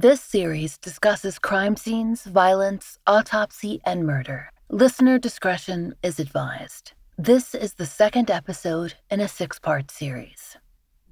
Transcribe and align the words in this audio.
This 0.00 0.20
series 0.20 0.78
discusses 0.78 1.40
crime 1.40 1.74
scenes, 1.74 2.22
violence, 2.22 3.00
autopsy, 3.04 3.80
and 3.84 4.06
murder. 4.06 4.48
Listener 4.70 5.18
discretion 5.18 5.92
is 6.04 6.20
advised. 6.20 6.92
This 7.16 7.52
is 7.52 7.74
the 7.74 7.84
second 7.84 8.30
episode 8.30 8.94
in 9.10 9.18
a 9.20 9.26
six 9.26 9.58
part 9.58 9.90
series. 9.90 10.56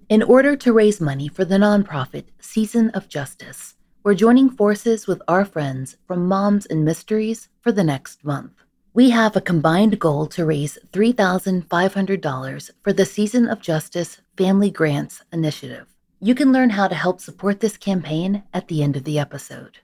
In 0.09 0.23
order 0.23 0.55
to 0.55 0.73
raise 0.73 1.01
money 1.01 1.27
for 1.27 1.45
the 1.45 1.57
nonprofit 1.57 2.27
Season 2.39 2.91
of 2.91 3.09
Justice, 3.09 3.75
we're 4.05 4.15
joining 4.15 4.51
forces 4.51 5.09
with 5.09 5.21
our 5.27 5.45
friends 5.45 5.97
from 6.07 6.29
Moms 6.29 6.65
and 6.67 6.85
Mysteries 6.85 7.49
for 7.63 7.73
the 7.73 7.83
next 7.83 8.25
month. 8.25 8.53
We 8.95 9.11
have 9.11 9.35
a 9.35 9.41
combined 9.41 9.99
goal 9.99 10.29
to 10.29 10.47
raise 10.47 10.79
$3,500 10.93 12.71
for 12.85 12.93
the 12.93 13.05
Season 13.05 13.49
of 13.49 13.61
Justice 13.61 14.21
Family 14.37 14.71
Grants 14.71 15.25
Initiative. 15.33 15.96
You 16.19 16.35
can 16.35 16.51
learn 16.51 16.71
how 16.71 16.89
to 16.89 16.95
help 16.95 17.21
support 17.21 17.61
this 17.61 17.77
campaign 17.77 18.43
at 18.55 18.69
the 18.69 18.83
end 18.83 18.97
of 18.97 19.05
the 19.05 19.19
episode. 19.19 19.81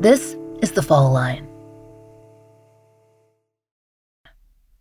This 0.00 0.36
is 0.62 0.70
the 0.70 0.82
Fall 0.82 1.12
Line. 1.12 1.48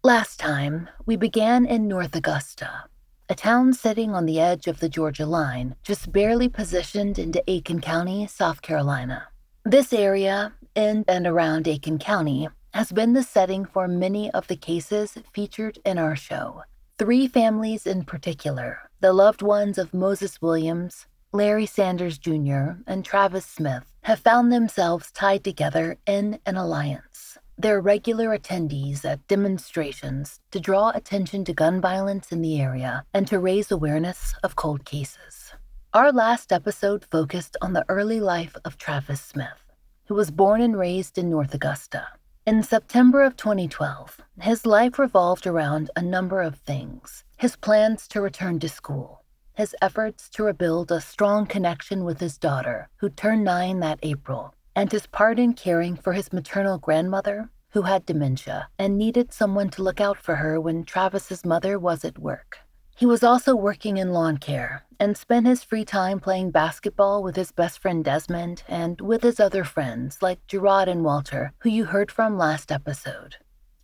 Last 0.04 0.40
time, 0.40 0.88
we 1.08 1.16
began 1.16 1.66
in 1.66 1.88
North 1.88 2.16
Augusta, 2.16 2.84
a 3.28 3.34
town 3.34 3.74
sitting 3.74 4.14
on 4.14 4.28
the 4.28 4.40
edge 4.40 4.68
of 4.68 4.80
the 4.80 4.88
Georgia 4.88 5.26
line, 5.26 5.76
just 5.82 6.12
barely 6.12 6.48
positioned 6.48 7.18
into 7.18 7.44
Aiken 7.48 7.82
County, 7.82 8.28
South 8.28 8.62
Carolina. 8.62 9.30
This 9.66 9.92
area, 9.92 10.54
in 10.76 11.04
and 11.08 11.26
around 11.26 11.68
Aiken 11.68 11.98
County, 11.98 12.48
has 12.74 12.92
been 12.92 13.14
the 13.14 13.24
setting 13.24 13.66
for 13.66 13.88
many 13.88 14.32
of 14.32 14.48
the 14.48 14.56
cases 14.56 15.18
featured 15.34 15.80
in 15.86 15.98
our 15.98 16.16
show. 16.16 16.64
Three 16.98 17.28
families 17.28 17.86
in 17.86 18.06
particular, 18.06 18.90
the 19.00 19.14
loved 19.14 19.42
ones 19.42 19.78
of 19.78 19.94
Moses 19.94 20.42
Williams, 20.42 21.06
Larry 21.32 21.66
Sanders 21.66 22.18
Jr., 22.18 22.82
and 22.88 23.06
Travis 23.06 23.46
Smith, 23.46 23.84
have 24.02 24.20
found 24.20 24.52
themselves 24.52 25.12
tied 25.12 25.44
together 25.44 25.98
in 26.08 26.40
an 26.46 26.58
alliance. 26.58 27.38
They're 27.60 27.82
regular 27.82 28.38
attendees 28.38 29.04
at 29.04 29.28
demonstrations 29.28 30.40
to 30.52 30.60
draw 30.60 30.90
attention 30.90 31.44
to 31.46 31.54
gun 31.54 31.82
violence 31.82 32.32
in 32.32 32.42
the 32.42 32.62
area 32.62 33.04
and 33.14 33.28
to 33.28 33.40
raise 33.40 33.72
awareness 33.72 34.34
of 34.44 34.56
cold 34.56 34.86
cases. 34.86 35.54
Our 35.94 36.12
last 36.12 36.52
episode 36.52 37.06
focused 37.10 37.58
on 37.62 37.74
the 37.74 37.86
early 37.90 38.20
life 38.20 38.56
of 38.64 38.78
Travis 38.78 39.22
Smith, 39.22 39.74
who 40.06 40.14
was 40.14 40.30
born 40.30 40.62
and 40.62 40.78
raised 40.78 41.18
in 41.18 41.30
North 41.30 41.54
Augusta. 41.54 42.08
In 42.48 42.64
September 42.64 43.24
of 43.24 43.36
2012, 43.36 44.22
his 44.40 44.66
life 44.66 44.98
revolved 44.98 45.46
around 45.46 45.92
a 45.98 46.02
number 46.02 46.42
of 46.42 46.56
things 46.56 47.26
his 47.36 47.58
plans 47.58 48.08
to 48.08 48.22
return 48.22 48.58
to 48.60 48.70
school, 48.70 49.22
his 49.56 49.76
efforts 49.82 50.30
to 50.30 50.44
rebuild 50.44 50.90
a 50.90 51.02
strong 51.02 51.46
connection 51.46 52.06
with 52.06 52.22
his 52.22 52.38
daughter, 52.38 52.88
who 53.02 53.10
turned 53.10 53.44
nine 53.44 53.82
that 53.82 54.00
April, 54.02 54.54
and 54.78 54.94
his 54.94 55.08
part 55.08 55.40
in 55.40 55.56
caring 55.56 55.98
for 55.98 56.14
his 56.14 56.32
maternal 56.32 56.78
grandmother, 56.78 57.50
who 57.72 57.82
had 57.82 58.06
dementia 58.06 58.70
and 58.80 58.98
needed 58.98 59.34
someone 59.34 59.70
to 59.72 59.84
look 59.84 60.00
out 60.00 60.18
for 60.18 60.36
her 60.36 60.58
when 60.62 60.86
Travis's 60.86 61.44
mother 61.44 61.78
was 61.78 62.06
at 62.06 62.18
work. 62.18 62.60
He 62.98 63.06
was 63.06 63.24
also 63.24 63.56
working 63.56 63.98
in 63.98 64.12
lawn 64.12 64.40
care 64.40 64.84
and 65.00 65.16
spent 65.16 65.46
his 65.46 65.64
free 65.64 65.86
time 65.86 66.20
playing 66.20 66.50
basketball 66.50 67.22
with 67.22 67.36
his 67.36 67.52
best 67.52 67.78
friend 67.78 68.04
Desmond 68.04 68.64
and 68.68 69.00
with 69.00 69.22
his 69.22 69.40
other 69.40 69.64
friends 69.64 70.24
like 70.24 70.48
Gerard 70.48 70.88
and 70.88 71.04
Walter, 71.04 71.54
who 71.60 71.70
you 71.70 71.86
heard 71.86 72.12
from 72.12 72.40
last 72.40 72.72
episode. 72.72 73.36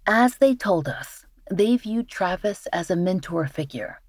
As 0.07 0.37
they 0.37 0.55
told 0.55 0.87
us, 0.87 1.27
they 1.51 1.77
viewed 1.77 2.09
Travis 2.09 2.65
as 2.73 2.89
a 2.89 2.95
mentor 2.95 3.45
figure. 3.45 4.01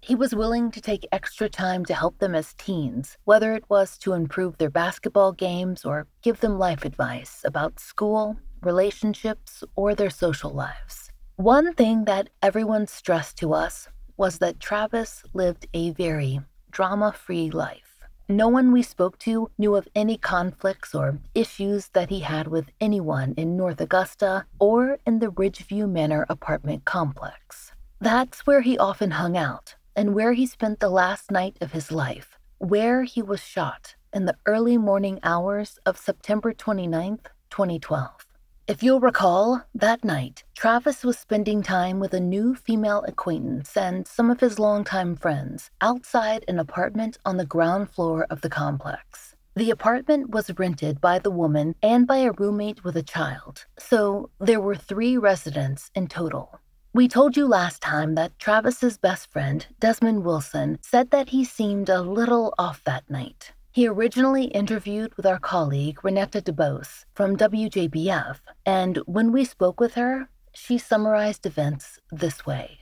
He 0.00 0.14
was 0.14 0.34
willing 0.34 0.70
to 0.70 0.80
take 0.80 1.06
extra 1.12 1.50
time 1.50 1.84
to 1.84 1.92
help 1.92 2.18
them 2.18 2.34
as 2.34 2.54
teens, 2.54 3.18
whether 3.24 3.52
it 3.52 3.68
was 3.68 3.98
to 3.98 4.14
improve 4.14 4.56
their 4.56 4.70
basketball 4.70 5.32
games 5.32 5.84
or 5.84 6.06
give 6.22 6.40
them 6.40 6.58
life 6.58 6.86
advice 6.86 7.42
about 7.44 7.78
school, 7.78 8.38
relationships, 8.62 9.62
or 9.76 9.94
their 9.94 10.08
social 10.08 10.52
lives. 10.52 11.10
One 11.36 11.74
thing 11.74 12.06
that 12.06 12.30
everyone 12.42 12.86
stressed 12.86 13.36
to 13.40 13.52
us 13.52 13.88
was 14.18 14.38
that 14.38 14.60
Travis 14.60 15.24
lived 15.32 15.66
a 15.72 15.90
very 15.92 16.40
drama 16.70 17.12
free 17.12 17.50
life. 17.50 18.04
No 18.28 18.48
one 18.48 18.72
we 18.72 18.82
spoke 18.82 19.18
to 19.20 19.50
knew 19.56 19.74
of 19.74 19.88
any 19.94 20.18
conflicts 20.18 20.94
or 20.94 21.18
issues 21.34 21.88
that 21.94 22.10
he 22.10 22.20
had 22.20 22.48
with 22.48 22.66
anyone 22.78 23.32
in 23.38 23.56
North 23.56 23.80
Augusta 23.80 24.44
or 24.58 24.98
in 25.06 25.20
the 25.20 25.32
Ridgeview 25.32 25.88
Manor 25.90 26.26
apartment 26.28 26.84
complex. 26.84 27.72
That's 28.00 28.46
where 28.46 28.60
he 28.60 28.76
often 28.76 29.12
hung 29.12 29.36
out 29.36 29.76
and 29.96 30.14
where 30.14 30.34
he 30.34 30.46
spent 30.46 30.80
the 30.80 30.90
last 30.90 31.30
night 31.30 31.56
of 31.62 31.72
his 31.72 31.90
life, 31.90 32.38
where 32.58 33.04
he 33.04 33.22
was 33.22 33.40
shot 33.40 33.94
in 34.12 34.26
the 34.26 34.36
early 34.44 34.76
morning 34.76 35.20
hours 35.22 35.78
of 35.86 35.96
September 35.96 36.52
29, 36.52 37.20
2012. 37.50 38.27
If 38.68 38.82
you'll 38.82 39.00
recall, 39.00 39.64
that 39.74 40.04
night, 40.04 40.44
Travis 40.54 41.02
was 41.02 41.18
spending 41.18 41.62
time 41.62 42.00
with 42.00 42.12
a 42.12 42.20
new 42.20 42.54
female 42.54 43.02
acquaintance 43.08 43.74
and 43.78 44.06
some 44.06 44.30
of 44.30 44.40
his 44.40 44.58
longtime 44.58 45.16
friends 45.16 45.70
outside 45.80 46.44
an 46.48 46.58
apartment 46.58 47.16
on 47.24 47.38
the 47.38 47.46
ground 47.46 47.88
floor 47.88 48.26
of 48.28 48.42
the 48.42 48.50
complex. 48.50 49.34
The 49.56 49.70
apartment 49.70 50.28
was 50.28 50.50
rented 50.58 51.00
by 51.00 51.18
the 51.18 51.30
woman 51.30 51.76
and 51.82 52.06
by 52.06 52.18
a 52.18 52.32
roommate 52.32 52.84
with 52.84 52.94
a 52.94 53.02
child, 53.02 53.64
so 53.78 54.28
there 54.38 54.60
were 54.60 54.76
three 54.76 55.16
residents 55.16 55.90
in 55.94 56.06
total. 56.06 56.60
We 56.92 57.08
told 57.08 57.38
you 57.38 57.46
last 57.46 57.80
time 57.80 58.16
that 58.16 58.38
Travis's 58.38 58.98
best 58.98 59.32
friend, 59.32 59.66
Desmond 59.80 60.24
Wilson, 60.24 60.78
said 60.82 61.10
that 61.10 61.30
he 61.30 61.42
seemed 61.42 61.88
a 61.88 62.02
little 62.02 62.52
off 62.58 62.84
that 62.84 63.08
night. 63.08 63.52
He 63.78 63.86
originally 63.86 64.46
interviewed 64.46 65.16
with 65.16 65.24
our 65.24 65.38
colleague 65.38 66.00
Renetta 66.02 66.42
DeBose 66.42 67.04
from 67.14 67.36
WJBF, 67.36 68.40
and 68.66 68.96
when 69.06 69.30
we 69.30 69.44
spoke 69.44 69.78
with 69.78 69.94
her, 69.94 70.28
she 70.52 70.78
summarized 70.78 71.46
events 71.46 72.00
this 72.10 72.44
way. 72.44 72.80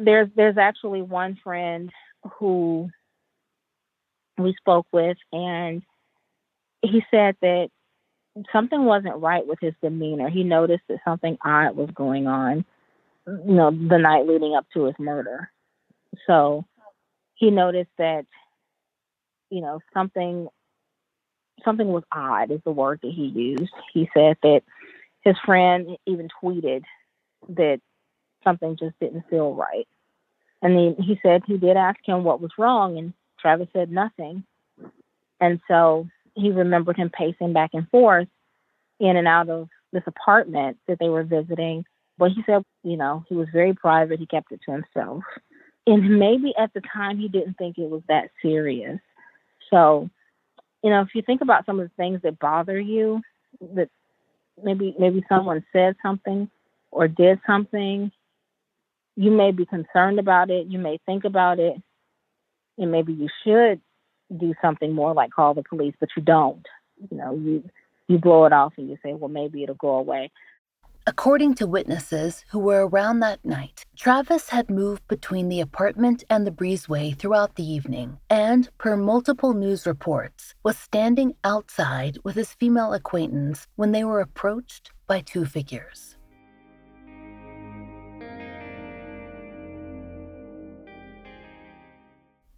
There's 0.00 0.28
there's 0.36 0.58
actually 0.58 1.02
one 1.02 1.40
friend 1.42 1.90
who 2.38 2.88
we 4.38 4.54
spoke 4.60 4.86
with 4.92 5.16
and 5.32 5.82
he 6.82 7.02
said 7.10 7.34
that 7.42 7.70
something 8.52 8.84
wasn't 8.84 9.16
right 9.16 9.44
with 9.44 9.58
his 9.60 9.74
demeanor. 9.82 10.30
He 10.30 10.44
noticed 10.44 10.84
that 10.88 11.00
something 11.04 11.36
odd 11.44 11.74
was 11.74 11.90
going 11.96 12.28
on, 12.28 12.64
you 13.26 13.54
know, 13.54 13.72
the 13.72 13.98
night 13.98 14.28
leading 14.28 14.54
up 14.54 14.66
to 14.74 14.84
his 14.84 14.94
murder. 15.00 15.50
So 16.28 16.64
he 17.34 17.50
noticed 17.50 17.90
that 17.98 18.24
you 19.52 19.60
know, 19.60 19.80
something 19.94 20.48
something 21.64 21.88
was 21.88 22.04
odd 22.10 22.50
is 22.50 22.60
the 22.64 22.72
word 22.72 23.00
that 23.02 23.12
he 23.12 23.26
used. 23.26 23.72
He 23.92 24.08
said 24.14 24.36
that 24.42 24.62
his 25.20 25.36
friend 25.44 25.96
even 26.06 26.28
tweeted 26.42 26.82
that 27.50 27.80
something 28.42 28.76
just 28.76 28.98
didn't 28.98 29.28
feel 29.30 29.54
right. 29.54 29.86
And 30.62 30.76
then 30.76 30.96
he 31.04 31.20
said 31.22 31.42
he 31.46 31.58
did 31.58 31.76
ask 31.76 31.98
him 32.04 32.24
what 32.24 32.40
was 32.40 32.50
wrong, 32.58 32.98
and 32.98 33.12
Travis 33.38 33.68
said 33.74 33.92
nothing. 33.92 34.44
And 35.40 35.60
so 35.68 36.08
he 36.34 36.50
remembered 36.50 36.96
him 36.96 37.10
pacing 37.10 37.52
back 37.52 37.70
and 37.74 37.88
forth 37.90 38.28
in 38.98 39.16
and 39.16 39.28
out 39.28 39.50
of 39.50 39.68
this 39.92 40.04
apartment 40.06 40.78
that 40.88 40.98
they 40.98 41.10
were 41.10 41.24
visiting. 41.24 41.84
But 42.18 42.32
he 42.32 42.42
said, 42.46 42.62
you 42.82 42.96
know, 42.96 43.24
he 43.28 43.34
was 43.34 43.48
very 43.52 43.74
private. 43.74 44.18
He 44.18 44.26
kept 44.26 44.52
it 44.52 44.60
to 44.66 44.72
himself. 44.72 45.24
And 45.86 46.18
maybe 46.18 46.54
at 46.58 46.72
the 46.74 46.80
time 46.80 47.18
he 47.18 47.28
didn't 47.28 47.54
think 47.58 47.78
it 47.78 47.90
was 47.90 48.02
that 48.08 48.30
serious. 48.40 49.00
So, 49.72 50.10
you 50.82 50.90
know, 50.90 51.00
if 51.00 51.08
you 51.14 51.22
think 51.22 51.40
about 51.40 51.66
some 51.66 51.80
of 51.80 51.88
the 51.88 51.94
things 51.96 52.20
that 52.22 52.38
bother 52.38 52.78
you, 52.78 53.22
that 53.74 53.88
maybe 54.62 54.94
maybe 54.98 55.24
someone 55.28 55.64
said 55.72 55.96
something 56.02 56.50
or 56.90 57.08
did 57.08 57.40
something, 57.46 58.12
you 59.16 59.30
may 59.30 59.50
be 59.50 59.66
concerned 59.66 60.18
about 60.18 60.50
it, 60.50 60.66
you 60.66 60.78
may 60.78 60.98
think 61.06 61.24
about 61.24 61.58
it, 61.58 61.76
and 62.78 62.92
maybe 62.92 63.12
you 63.12 63.28
should 63.44 63.80
do 64.38 64.54
something 64.62 64.92
more 64.92 65.12
like 65.14 65.30
call 65.30 65.54
the 65.54 65.62
police, 65.62 65.94
but 66.00 66.08
you 66.16 66.22
don't. 66.22 66.66
You 67.10 67.16
know, 67.16 67.34
you 67.34 67.64
you 68.08 68.18
blow 68.18 68.44
it 68.44 68.52
off 68.52 68.74
and 68.76 68.88
you 68.88 68.98
say, 69.02 69.14
well, 69.14 69.28
maybe 69.28 69.62
it'll 69.62 69.74
go 69.76 69.96
away. 69.96 70.30
According 71.04 71.54
to 71.54 71.66
witnesses 71.66 72.44
who 72.50 72.60
were 72.60 72.86
around 72.86 73.18
that 73.20 73.44
night, 73.44 73.84
Travis 73.96 74.50
had 74.50 74.70
moved 74.70 75.02
between 75.08 75.48
the 75.48 75.60
apartment 75.60 76.22
and 76.30 76.46
the 76.46 76.52
breezeway 76.52 77.18
throughout 77.18 77.56
the 77.56 77.64
evening, 77.64 78.20
and, 78.30 78.70
per 78.78 78.96
multiple 78.96 79.52
news 79.52 79.84
reports, 79.84 80.54
was 80.62 80.78
standing 80.78 81.34
outside 81.42 82.18
with 82.22 82.36
his 82.36 82.54
female 82.54 82.92
acquaintance 82.92 83.66
when 83.74 83.90
they 83.90 84.04
were 84.04 84.20
approached 84.20 84.92
by 85.08 85.22
two 85.22 85.44
figures. 85.44 86.16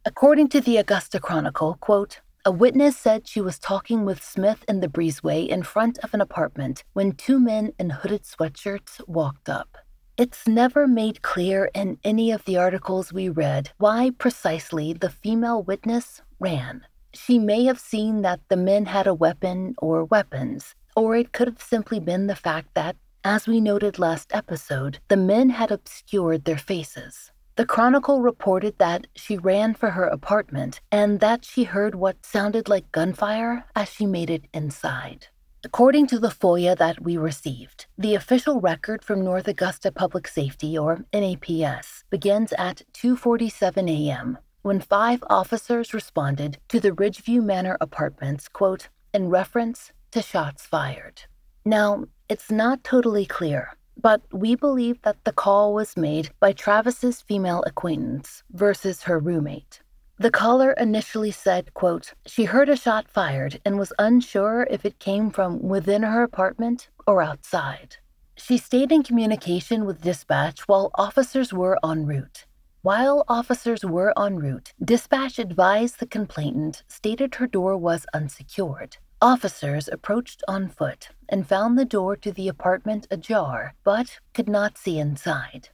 According 0.04 0.48
to 0.50 0.60
the 0.60 0.76
Augusta 0.76 1.18
Chronicle, 1.18 1.78
quote, 1.80 2.20
a 2.46 2.50
witness 2.50 2.94
said 2.94 3.26
she 3.26 3.40
was 3.40 3.58
talking 3.58 4.04
with 4.04 4.22
Smith 4.22 4.66
in 4.68 4.80
the 4.80 4.88
breezeway 4.88 5.48
in 5.48 5.62
front 5.62 5.98
of 6.00 6.12
an 6.12 6.20
apartment 6.20 6.84
when 6.92 7.12
two 7.12 7.40
men 7.40 7.72
in 7.78 7.88
hooded 7.88 8.24
sweatshirts 8.24 9.00
walked 9.08 9.48
up. 9.48 9.78
It's 10.18 10.46
never 10.46 10.86
made 10.86 11.22
clear 11.22 11.70
in 11.74 11.98
any 12.04 12.30
of 12.30 12.44
the 12.44 12.58
articles 12.58 13.14
we 13.14 13.30
read 13.30 13.70
why 13.78 14.10
precisely 14.18 14.92
the 14.92 15.08
female 15.08 15.62
witness 15.62 16.20
ran. 16.38 16.82
She 17.14 17.38
may 17.38 17.64
have 17.64 17.80
seen 17.80 18.20
that 18.22 18.40
the 18.50 18.58
men 18.58 18.84
had 18.86 19.06
a 19.06 19.14
weapon 19.14 19.74
or 19.78 20.04
weapons, 20.04 20.74
or 20.94 21.16
it 21.16 21.32
could 21.32 21.48
have 21.48 21.62
simply 21.62 21.98
been 21.98 22.26
the 22.26 22.36
fact 22.36 22.74
that, 22.74 22.96
as 23.24 23.48
we 23.48 23.58
noted 23.58 23.98
last 23.98 24.34
episode, 24.34 24.98
the 25.08 25.16
men 25.16 25.48
had 25.48 25.70
obscured 25.70 26.44
their 26.44 26.58
faces. 26.58 27.32
The 27.56 27.64
Chronicle 27.64 28.20
reported 28.20 28.78
that 28.78 29.06
she 29.14 29.38
ran 29.38 29.74
for 29.74 29.90
her 29.90 30.06
apartment 30.06 30.80
and 30.90 31.20
that 31.20 31.44
she 31.44 31.62
heard 31.62 31.94
what 31.94 32.26
sounded 32.26 32.68
like 32.68 32.90
gunfire 32.90 33.64
as 33.76 33.88
she 33.92 34.06
made 34.06 34.28
it 34.28 34.46
inside. 34.52 35.28
According 35.62 36.08
to 36.08 36.18
the 36.18 36.30
FOIA 36.30 36.76
that 36.76 37.00
we 37.02 37.16
received, 37.16 37.86
the 37.96 38.16
official 38.16 38.60
record 38.60 39.04
from 39.04 39.22
North 39.24 39.46
Augusta 39.46 39.92
Public 39.92 40.26
Safety 40.26 40.76
or 40.76 41.04
NAPS 41.12 42.02
begins 42.10 42.52
at 42.58 42.82
2:47 42.92 43.88
a.m. 43.88 44.38
when 44.62 44.80
five 44.80 45.22
officers 45.30 45.94
responded 45.94 46.58
to 46.68 46.80
the 46.80 46.90
Ridgeview 46.90 47.40
Manor 47.40 47.76
apartments, 47.80 48.48
quote, 48.48 48.88
in 49.12 49.28
reference 49.28 49.92
to 50.10 50.20
shots 50.20 50.66
fired. 50.66 51.22
Now, 51.64 52.06
it's 52.28 52.50
not 52.50 52.82
totally 52.82 53.26
clear, 53.26 53.74
but 53.96 54.22
we 54.32 54.54
believe 54.54 55.00
that 55.02 55.22
the 55.24 55.32
call 55.32 55.74
was 55.74 55.96
made 55.96 56.30
by 56.40 56.52
Travis's 56.52 57.20
female 57.20 57.62
acquaintance 57.66 58.42
versus 58.50 59.02
her 59.02 59.18
roommate. 59.18 59.80
The 60.18 60.30
caller 60.30 60.72
initially 60.72 61.32
said, 61.32 61.74
quote, 61.74 62.14
she 62.24 62.44
heard 62.44 62.68
a 62.68 62.76
shot 62.76 63.08
fired 63.08 63.60
and 63.64 63.78
was 63.78 63.92
unsure 63.98 64.66
if 64.70 64.84
it 64.84 65.00
came 65.00 65.30
from 65.30 65.60
within 65.60 66.02
her 66.02 66.22
apartment 66.22 66.88
or 67.06 67.20
outside. 67.20 67.96
She 68.36 68.58
stayed 68.58 68.92
in 68.92 69.02
communication 69.02 69.84
with 69.84 70.02
dispatch 70.02 70.68
while 70.68 70.90
officers 70.94 71.52
were 71.52 71.78
en 71.84 72.06
route. 72.06 72.46
While 72.82 73.24
officers 73.28 73.84
were 73.84 74.12
en 74.18 74.36
route, 74.36 74.72
dispatch 74.84 75.38
advised 75.38 76.00
the 76.00 76.06
complainant 76.06 76.84
stated 76.86 77.36
her 77.36 77.46
door 77.46 77.76
was 77.76 78.06
unsecured. 78.12 78.98
Officers 79.24 79.88
approached 79.88 80.42
on 80.46 80.68
foot 80.68 81.08
and 81.30 81.48
found 81.48 81.78
the 81.78 81.86
door 81.86 82.14
to 82.14 82.30
the 82.30 82.46
apartment 82.46 83.06
ajar, 83.10 83.72
but 83.82 84.18
could 84.34 84.50
not 84.50 84.76
see 84.76 84.98
inside. 84.98 85.70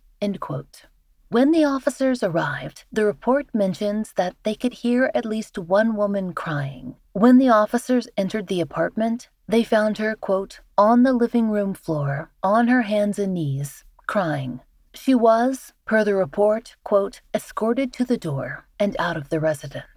When 1.30 1.50
the 1.50 1.64
officers 1.64 2.22
arrived, 2.22 2.84
the 2.92 3.04
report 3.04 3.48
mentions 3.52 4.12
that 4.12 4.36
they 4.44 4.54
could 4.54 4.74
hear 4.84 5.10
at 5.16 5.24
least 5.24 5.58
one 5.58 5.96
woman 5.96 6.32
crying. 6.32 6.94
When 7.12 7.38
the 7.38 7.48
officers 7.48 8.06
entered 8.16 8.46
the 8.46 8.60
apartment, 8.60 9.28
they 9.48 9.64
found 9.64 9.98
her, 9.98 10.14
quote, 10.14 10.60
on 10.78 11.02
the 11.02 11.12
living 11.12 11.50
room 11.50 11.74
floor, 11.74 12.30
on 12.44 12.68
her 12.68 12.82
hands 12.82 13.18
and 13.18 13.34
knees, 13.34 13.82
crying. 14.06 14.60
She 14.94 15.12
was, 15.12 15.72
per 15.86 16.04
the 16.04 16.14
report, 16.14 16.76
quote, 16.84 17.20
escorted 17.34 17.92
to 17.94 18.04
the 18.04 18.16
door 18.16 18.68
and 18.78 18.94
out 19.00 19.16
of 19.16 19.28
the 19.28 19.40
residence. 19.40 19.89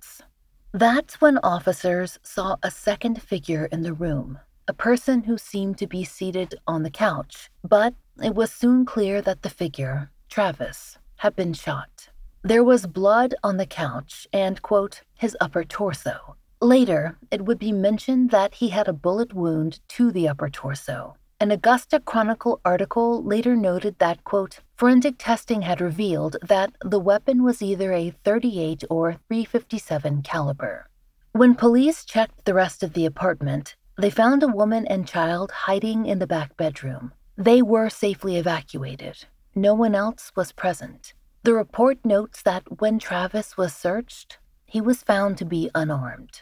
That's 0.76 1.22
when 1.22 1.38
officers 1.44 2.18
saw 2.24 2.56
a 2.64 2.72
second 2.72 3.22
figure 3.22 3.66
in 3.66 3.84
the 3.84 3.94
room, 3.94 4.40
a 4.68 4.74
person 4.74 5.22
who 5.22 5.38
seemed 5.38 5.78
to 5.78 5.86
be 5.86 6.04
seated 6.04 6.56
on 6.66 6.82
the 6.82 6.90
couch, 6.90 7.52
but 7.64 7.94
it 8.24 8.34
was 8.34 8.52
soon 8.52 8.84
clear 8.84 9.22
that 9.22 9.44
the 9.44 9.52
figure, 9.52 10.10
Travis, 10.30 10.98
had 11.18 11.36
been 11.36 11.54
shot. 11.54 12.10
There 12.42 12.64
was 12.64 12.88
blood 12.88 13.36
on 13.44 13.58
the 13.58 13.68
couch 13.68 14.28
and, 14.34 14.64
quote, 14.64 15.02
his 15.14 15.38
upper 15.40 15.64
torso. 15.64 16.38
Later, 16.60 17.20
it 17.30 17.46
would 17.46 17.60
be 17.60 17.72
mentioned 17.72 18.32
that 18.32 18.56
he 18.56 18.70
had 18.70 18.88
a 18.88 18.94
bullet 18.94 19.32
wound 19.32 19.80
to 19.90 20.12
the 20.12 20.28
upper 20.28 20.50
torso. 20.50 21.18
An 21.44 21.52
Augusta 21.52 22.00
Chronicle 22.00 22.62
article 22.64 23.22
later 23.22 23.54
noted 23.54 24.00
that, 24.00 24.24
quote, 24.24 24.62
forensic 24.78 25.16
testing 25.18 25.64
had 25.64 25.82
revealed 25.82 26.38
that 26.42 26.72
the 26.82 27.02
weapon 27.02 27.44
was 27.44 27.62
either 27.62 27.92
a 27.92 28.12
38 28.24 28.86
or 28.90 29.18
357 29.28 30.22
caliber. 30.22 30.88
When 31.34 31.54
police 31.56 32.06
checked 32.06 32.46
the 32.46 32.54
rest 32.54 32.82
of 32.82 32.94
the 32.94 33.06
apartment, 33.06 33.76
they 33.98 34.10
found 34.10 34.42
a 34.42 34.48
woman 34.48 34.88
and 34.88 35.06
child 35.06 35.52
hiding 35.52 36.06
in 36.06 36.20
the 36.20 36.28
back 36.28 36.56
bedroom. 36.56 37.12
They 37.36 37.62
were 37.62 37.90
safely 37.90 38.38
evacuated. 38.38 39.26
No 39.54 39.74
one 39.74 39.96
else 39.96 40.32
was 40.38 40.54
present. 40.54 41.14
The 41.44 41.56
report 41.56 42.06
notes 42.06 42.42
that 42.44 42.80
when 42.80 43.00
Travis 43.00 43.58
was 43.58 43.76
searched, 43.76 44.38
he 44.66 44.80
was 44.80 45.04
found 45.04 45.38
to 45.40 45.46
be 45.46 45.70
unarmed. 45.76 46.40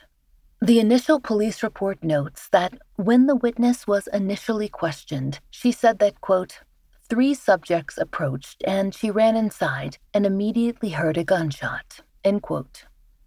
The 0.64 0.80
initial 0.80 1.20
police 1.20 1.64
report 1.64 2.04
notes 2.04 2.48
that 2.50 2.78
when 2.96 3.26
the 3.26 3.36
witness 3.36 3.88
was 3.88 4.06
initially 4.14 4.70
questioned, 4.70 5.40
she 5.50 5.72
said 5.72 5.98
that, 5.98 6.22
quote, 6.22 6.60
three 7.10 7.34
subjects 7.34 7.98
approached 7.98 8.64
and 8.68 8.94
she 8.94 9.10
ran 9.10 9.36
inside 9.36 9.98
and 10.14 10.24
immediately 10.24 10.90
heard 10.90 11.18
a 11.18 11.24
gunshot, 11.24 12.02
end 12.24 12.44
quote. 12.44 12.86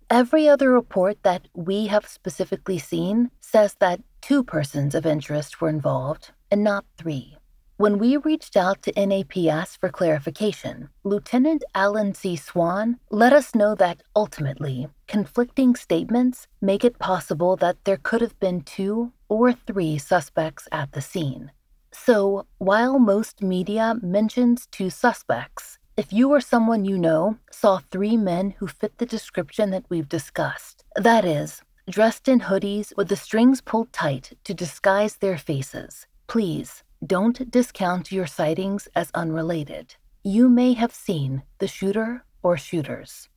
Every 0.08 0.48
other 0.48 0.70
report 0.70 1.24
that 1.24 1.48
we 1.54 1.88
have 1.88 2.06
specifically 2.06 2.78
seen 2.78 3.32
says 3.40 3.74
that 3.80 4.00
two 4.20 4.44
persons 4.44 4.94
of 4.94 5.04
interest 5.04 5.60
were 5.60 5.68
involved 5.68 6.30
and 6.52 6.62
not 6.62 6.84
three. 6.96 7.33
When 7.76 7.98
we 7.98 8.16
reached 8.16 8.56
out 8.56 8.82
to 8.82 8.92
NAPS 8.92 9.74
for 9.74 9.88
clarification, 9.88 10.90
Lieutenant 11.02 11.64
Alan 11.74 12.14
C. 12.14 12.36
Swan 12.36 13.00
let 13.10 13.32
us 13.32 13.52
know 13.52 13.74
that 13.74 14.04
ultimately, 14.14 14.86
conflicting 15.08 15.74
statements 15.74 16.46
make 16.60 16.84
it 16.84 17.00
possible 17.00 17.56
that 17.56 17.84
there 17.84 17.96
could 17.96 18.20
have 18.20 18.38
been 18.38 18.60
two 18.60 19.10
or 19.28 19.52
three 19.52 19.98
suspects 19.98 20.68
at 20.70 20.92
the 20.92 21.00
scene. 21.00 21.50
So, 21.90 22.46
while 22.58 23.00
most 23.00 23.42
media 23.42 23.96
mentions 24.00 24.66
two 24.66 24.88
suspects, 24.88 25.80
if 25.96 26.12
you 26.12 26.30
or 26.30 26.40
someone 26.40 26.84
you 26.84 26.96
know 26.96 27.38
saw 27.50 27.78
three 27.78 28.16
men 28.16 28.54
who 28.58 28.68
fit 28.68 28.98
the 28.98 29.06
description 29.06 29.70
that 29.70 29.86
we've 29.88 30.08
discussed, 30.08 30.84
that 30.94 31.24
is, 31.24 31.60
dressed 31.90 32.28
in 32.28 32.38
hoodies 32.38 32.96
with 32.96 33.08
the 33.08 33.16
strings 33.16 33.60
pulled 33.60 33.92
tight 33.92 34.38
to 34.44 34.54
disguise 34.54 35.16
their 35.16 35.38
faces, 35.38 36.06
please 36.28 36.84
don't 37.06 37.50
discount 37.50 38.12
your 38.12 38.26
sightings 38.26 38.88
as 38.94 39.10
unrelated. 39.14 39.96
You 40.22 40.48
may 40.48 40.72
have 40.72 40.94
seen 40.94 41.42
the 41.58 41.68
shooter 41.68 42.24
or 42.42 42.56
shooters. 42.56 43.28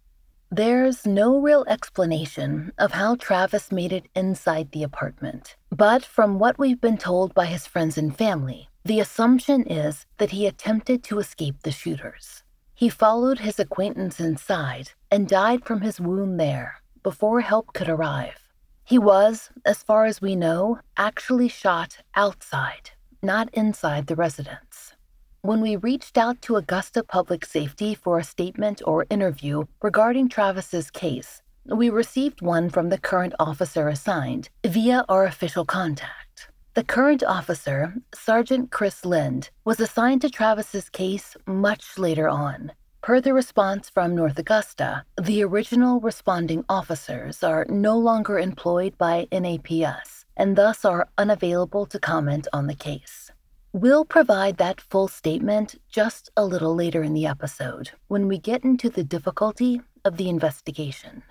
There's 0.49 1.05
no 1.05 1.39
real 1.39 1.65
explanation 1.67 2.71
of 2.77 2.93
how 2.93 3.15
Travis 3.15 3.71
made 3.71 3.91
it 3.91 4.07
inside 4.15 4.71
the 4.71 4.83
apartment, 4.83 5.57
but 5.69 6.05
from 6.05 6.39
what 6.39 6.57
we've 6.57 6.79
been 6.79 6.97
told 6.97 7.33
by 7.33 7.47
his 7.47 7.67
friends 7.67 7.97
and 7.97 8.15
family, 8.15 8.69
the 8.85 9.01
assumption 9.01 9.63
is 9.63 10.05
that 10.17 10.31
he 10.31 10.47
attempted 10.47 11.03
to 11.03 11.19
escape 11.19 11.63
the 11.63 11.71
shooters. 11.71 12.43
He 12.73 12.87
followed 12.87 13.39
his 13.39 13.59
acquaintance 13.59 14.21
inside 14.21 14.91
and 15.11 15.27
died 15.27 15.65
from 15.65 15.81
his 15.81 15.99
wound 15.99 16.39
there 16.39 16.81
before 17.03 17.41
help 17.41 17.73
could 17.73 17.89
arrive. 17.89 18.39
He 18.85 18.97
was, 18.97 19.49
as 19.65 19.83
far 19.83 20.05
as 20.05 20.21
we 20.21 20.37
know, 20.37 20.79
actually 20.95 21.49
shot 21.49 21.97
outside 22.15 22.91
not 23.27 23.49
inside 23.53 24.07
the 24.07 24.15
residence. 24.15 24.95
When 25.41 25.59
we 25.59 25.75
reached 25.75 26.17
out 26.17 26.41
to 26.43 26.55
Augusta 26.55 27.03
Public 27.03 27.45
Safety 27.45 27.93
for 27.93 28.17
a 28.17 28.23
statement 28.23 28.81
or 28.85 29.05
interview 29.09 29.65
regarding 29.81 30.29
Travis's 30.29 30.89
case, 30.89 31.41
we 31.65 31.89
received 31.89 32.41
one 32.41 32.69
from 32.69 32.87
the 32.87 32.97
current 32.97 33.33
officer 33.37 33.89
assigned 33.89 34.49
via 34.65 35.03
our 35.09 35.25
official 35.25 35.65
contact. 35.65 36.47
The 36.73 36.85
current 36.85 37.21
officer, 37.21 37.95
Sergeant 38.15 38.71
Chris 38.71 39.03
Lind, 39.03 39.49
was 39.65 39.81
assigned 39.81 40.21
to 40.21 40.29
Travis's 40.29 40.89
case 40.89 41.35
much 41.45 41.97
later 41.97 42.29
on. 42.29 42.71
Per 43.01 43.19
the 43.19 43.33
response 43.33 43.89
from 43.89 44.15
North 44.15 44.39
Augusta, 44.39 45.03
the 45.21 45.43
original 45.43 45.99
responding 45.99 46.63
officers 46.69 47.43
are 47.43 47.65
no 47.67 47.97
longer 47.97 48.39
employed 48.39 48.97
by 48.97 49.27
NAPS 49.33 50.17
and 50.37 50.55
thus 50.55 50.85
are 50.85 51.09
unavailable 51.17 51.85
to 51.87 51.99
comment 51.99 52.47
on 52.53 52.67
the 52.67 52.75
case. 52.75 53.31
We'll 53.73 54.05
provide 54.05 54.57
that 54.57 54.79
full 54.79 55.09
statement 55.09 55.75
just 55.89 56.31
a 56.37 56.45
little 56.45 56.73
later 56.73 57.03
in 57.03 57.13
the 57.13 57.27
episode 57.27 57.91
when 58.07 58.29
we 58.29 58.37
get 58.37 58.63
into 58.63 58.89
the 58.89 59.03
difficulty 59.03 59.81
of 60.05 60.15
the 60.15 60.29
investigation. 60.29 61.23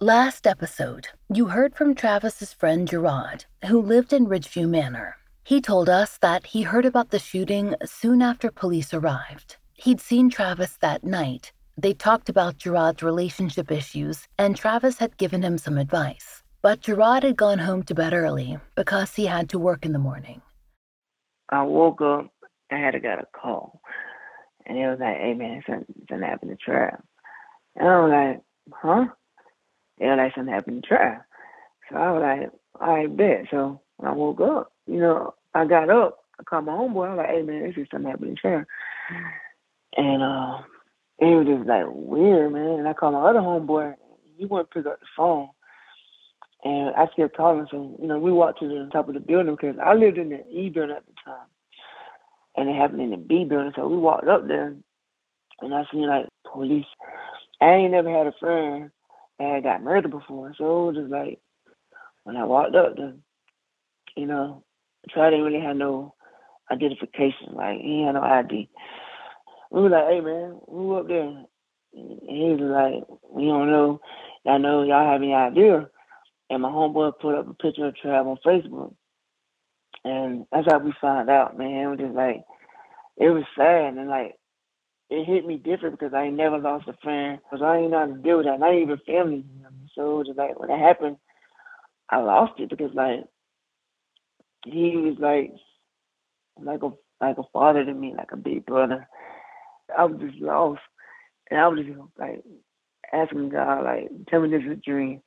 Last 0.00 0.46
episode, 0.46 1.08
you 1.32 1.46
heard 1.46 1.74
from 1.74 1.94
Travis's 1.94 2.52
friend 2.52 2.88
Gerard, 2.88 3.44
who 3.66 3.80
lived 3.80 4.12
in 4.12 4.26
Ridgeview 4.26 4.68
Manor. 4.68 5.16
He 5.44 5.60
told 5.60 5.88
us 5.88 6.18
that 6.18 6.46
he 6.46 6.62
heard 6.62 6.84
about 6.84 7.10
the 7.10 7.18
shooting 7.18 7.74
soon 7.84 8.20
after 8.20 8.50
police 8.50 8.92
arrived. 8.92 9.56
He'd 9.74 10.00
seen 10.00 10.28
Travis 10.28 10.76
that 10.80 11.04
night. 11.04 11.52
They 11.78 11.94
talked 11.94 12.28
about 12.28 12.56
Gerard's 12.56 13.02
relationship 13.02 13.70
issues, 13.70 14.26
and 14.38 14.56
Travis 14.56 14.98
had 14.98 15.16
given 15.18 15.42
him 15.42 15.56
some 15.56 15.78
advice. 15.78 16.42
But 16.62 16.80
Gerard 16.80 17.22
had 17.22 17.36
gone 17.36 17.58
home 17.58 17.82
to 17.84 17.94
bed 17.94 18.12
early 18.12 18.58
because 18.74 19.14
he 19.14 19.26
had 19.26 19.48
to 19.50 19.58
work 19.58 19.84
in 19.86 19.92
the 19.92 19.98
morning. 19.98 20.42
I 21.48 21.62
woke 21.62 22.00
up, 22.00 22.30
I 22.72 22.76
had 22.76 22.92
to 22.92 23.00
get 23.00 23.20
a 23.20 23.26
call. 23.32 23.80
And 24.66 24.76
it 24.76 24.88
was 24.88 24.98
like, 25.00 25.16
hey 25.16 25.34
man, 25.34 25.62
something, 25.66 25.86
something 26.08 26.28
happened 26.28 26.58
to 26.58 26.70
Trav. 26.70 27.00
And 27.76 27.88
I 27.88 28.00
was 28.00 28.10
like, 28.10 28.42
huh? 28.72 29.06
It 29.98 30.06
was 30.06 30.18
like 30.18 30.34
something 30.34 30.52
happened 30.52 30.82
to 30.82 30.94
Trav. 30.94 31.20
So 31.88 31.96
I 31.96 32.10
was 32.10 32.22
like, 32.22 32.50
right, 32.80 33.16
bet. 33.16 33.44
So 33.50 33.80
when 33.98 34.10
I 34.10 34.14
woke 34.14 34.40
up, 34.40 34.72
you 34.86 34.98
know, 34.98 35.34
I 35.54 35.66
got 35.66 35.88
up 35.88 36.18
I 36.38 36.42
called 36.42 36.66
my 36.66 36.72
homeboy. 36.72 37.10
I'm 37.10 37.16
like, 37.16 37.28
hey 37.28 37.42
man, 37.42 37.62
this 37.62 37.76
is 37.76 37.88
something 37.90 38.10
happening 38.10 38.34
to 38.36 38.40
Sharon. 38.40 38.66
And 39.96 40.22
uh, 40.22 40.58
it 41.18 41.34
was 41.34 41.46
just 41.46 41.68
like 41.68 41.84
weird, 41.88 42.52
man. 42.52 42.80
And 42.80 42.88
I 42.88 42.92
called 42.92 43.14
my 43.14 43.28
other 43.28 43.40
homeboy. 43.40 43.94
He 44.36 44.44
wouldn't 44.44 44.70
pick 44.70 44.86
up 44.86 45.00
the 45.00 45.06
phone. 45.16 45.48
And 46.66 46.96
I 46.96 47.06
kept 47.14 47.36
calling. 47.36 47.68
So, 47.70 47.96
you 48.02 48.08
know, 48.08 48.18
we 48.18 48.32
walked 48.32 48.58
to 48.58 48.66
the 48.66 48.90
top 48.92 49.06
of 49.06 49.14
the 49.14 49.20
building 49.20 49.54
because 49.54 49.76
I 49.80 49.94
lived 49.94 50.18
in 50.18 50.30
the 50.30 50.44
E 50.48 50.68
building 50.68 50.96
at 50.96 51.06
the 51.06 51.12
time. 51.24 51.46
And 52.56 52.68
it 52.68 52.74
happened 52.74 53.02
in 53.02 53.10
the 53.10 53.16
B 53.18 53.44
building. 53.44 53.70
So 53.76 53.86
we 53.86 53.96
walked 53.96 54.26
up 54.26 54.48
there 54.48 54.74
and 55.60 55.74
I 55.74 55.84
seen 55.92 56.08
like 56.08 56.26
police. 56.52 56.84
I 57.60 57.66
ain't 57.66 57.92
never 57.92 58.10
had 58.10 58.26
a 58.26 58.32
friend 58.40 58.90
that 59.38 59.62
got 59.62 59.84
murdered 59.84 60.10
before. 60.10 60.54
So 60.58 60.64
it 60.64 60.86
was 60.86 60.96
just 61.02 61.12
like, 61.12 61.38
when 62.24 62.36
I 62.36 62.44
walked 62.44 62.74
up 62.74 62.96
there, 62.96 63.14
you 64.16 64.26
know, 64.26 64.64
so 65.14 65.20
I 65.20 65.30
didn't 65.30 65.44
really 65.44 65.64
have 65.64 65.76
no 65.76 66.14
identification. 66.72 67.54
Like, 67.54 67.80
he 67.80 68.02
had 68.02 68.16
no 68.16 68.22
ID. 68.22 68.68
We 69.70 69.82
were 69.82 69.90
like, 69.90 70.08
hey, 70.08 70.20
man, 70.20 70.58
who 70.68 70.96
up 70.96 71.06
there? 71.06 71.28
And 71.28 71.46
he 71.94 72.56
was 72.58 72.60
like, 72.60 73.20
we 73.30 73.44
don't 73.44 73.70
know. 73.70 74.00
Y'all 74.44 74.58
know 74.58 74.82
y'all 74.82 75.12
have 75.12 75.22
any 75.22 75.32
idea? 75.32 75.88
And 76.50 76.62
my 76.62 76.68
homeboy 76.68 77.18
put 77.20 77.34
up 77.34 77.48
a 77.48 77.54
picture 77.54 77.86
of 77.86 77.94
Trav 77.94 78.26
on 78.26 78.38
Facebook. 78.46 78.94
And 80.04 80.46
that's 80.52 80.66
how 80.70 80.78
we 80.78 80.92
found 81.00 81.28
out, 81.28 81.58
man. 81.58 81.70
It 81.70 81.86
was 81.86 81.98
just 81.98 82.14
like, 82.14 82.44
it 83.16 83.30
was 83.30 83.44
sad. 83.56 83.94
And 83.94 84.08
like, 84.08 84.34
it 85.10 85.24
hit 85.24 85.46
me 85.46 85.56
different 85.56 85.98
because 85.98 86.14
I 86.14 86.24
ain't 86.24 86.36
never 86.36 86.58
lost 86.58 86.88
a 86.88 86.94
friend. 87.02 87.40
Because 87.42 87.64
I 87.64 87.78
ain't 87.78 87.90
know 87.90 87.98
how 88.00 88.06
to 88.06 88.14
deal 88.14 88.36
with 88.38 88.46
that. 88.46 88.60
Not 88.60 88.74
even 88.74 88.98
family. 89.06 89.44
So 89.94 90.12
it 90.12 90.18
was 90.18 90.26
just 90.28 90.38
like, 90.38 90.58
when 90.58 90.70
it 90.70 90.78
happened, 90.78 91.16
I 92.10 92.18
lost 92.18 92.60
it 92.60 92.70
because 92.70 92.94
like, 92.94 93.24
he 94.64 94.96
was 94.96 95.16
like, 95.18 95.52
like 96.60 96.82
a 96.82 96.90
like 97.20 97.38
a 97.38 97.42
father 97.52 97.84
to 97.84 97.94
me, 97.94 98.14
like 98.16 98.32
a 98.32 98.36
big 98.36 98.66
brother. 98.66 99.06
I 99.96 100.04
was 100.04 100.20
just 100.20 100.40
lost, 100.40 100.80
and 101.50 101.60
I 101.60 101.68
was 101.68 101.84
just 101.84 101.98
like 102.18 102.42
asking 103.12 103.50
God, 103.50 103.84
like, 103.84 104.10
tell 104.28 104.40
me 104.40 104.50
this 104.50 104.64
is 104.64 104.72
a 104.72 104.76
dream. 104.76 105.22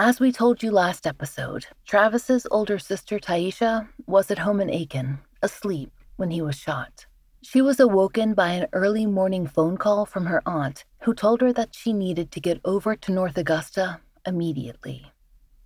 As 0.00 0.20
we 0.20 0.30
told 0.30 0.62
you 0.62 0.70
last 0.70 1.08
episode, 1.08 1.66
Travis's 1.84 2.46
older 2.52 2.78
sister 2.78 3.18
Taisha 3.18 3.88
was 4.06 4.30
at 4.30 4.38
home 4.38 4.60
in 4.60 4.70
Aiken, 4.70 5.18
asleep 5.42 5.90
when 6.14 6.30
he 6.30 6.40
was 6.40 6.54
shot. 6.54 7.06
She 7.42 7.60
was 7.60 7.80
awoken 7.80 8.32
by 8.32 8.50
an 8.50 8.68
early 8.72 9.06
morning 9.06 9.44
phone 9.48 9.76
call 9.76 10.06
from 10.06 10.26
her 10.26 10.40
aunt, 10.46 10.84
who 11.02 11.14
told 11.14 11.40
her 11.40 11.52
that 11.52 11.74
she 11.74 11.92
needed 11.92 12.30
to 12.30 12.40
get 12.40 12.60
over 12.64 12.94
to 12.94 13.10
North 13.10 13.36
Augusta 13.36 13.98
immediately. 14.24 15.10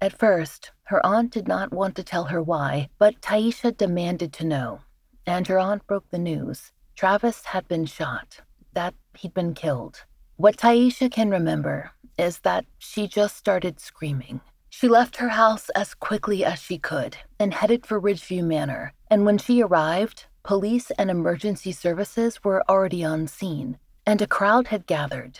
At 0.00 0.18
first, 0.18 0.70
her 0.84 1.04
aunt 1.04 1.30
did 1.30 1.46
not 1.46 1.70
want 1.70 1.94
to 1.96 2.02
tell 2.02 2.24
her 2.24 2.42
why, 2.42 2.88
but 2.98 3.20
Taisha 3.20 3.76
demanded 3.76 4.32
to 4.32 4.46
know. 4.46 4.80
And 5.26 5.46
her 5.46 5.58
aunt 5.58 5.86
broke 5.86 6.08
the 6.08 6.18
news. 6.18 6.72
Travis 6.96 7.44
had 7.44 7.68
been 7.68 7.84
shot, 7.84 8.40
that 8.72 8.94
he'd 9.14 9.34
been 9.34 9.52
killed. 9.52 10.04
What 10.36 10.56
Taisha 10.56 11.12
can 11.12 11.28
remember 11.28 11.90
is 12.18 12.40
that 12.40 12.64
she 12.78 13.06
just 13.08 13.36
started 13.36 13.80
screaming. 13.80 14.40
She 14.70 14.88
left 14.88 15.16
her 15.16 15.28
house 15.28 15.68
as 15.70 15.94
quickly 15.94 16.44
as 16.44 16.58
she 16.60 16.78
could 16.78 17.18
and 17.38 17.52
headed 17.52 17.86
for 17.86 18.00
Ridgeview 18.00 18.44
Manor. 18.44 18.94
And 19.10 19.26
when 19.26 19.38
she 19.38 19.62
arrived, 19.62 20.26
police 20.44 20.90
and 20.92 21.10
emergency 21.10 21.72
services 21.72 22.42
were 22.42 22.64
already 22.68 23.04
on 23.04 23.26
scene, 23.26 23.78
and 24.06 24.22
a 24.22 24.26
crowd 24.26 24.68
had 24.68 24.86
gathered. 24.86 25.38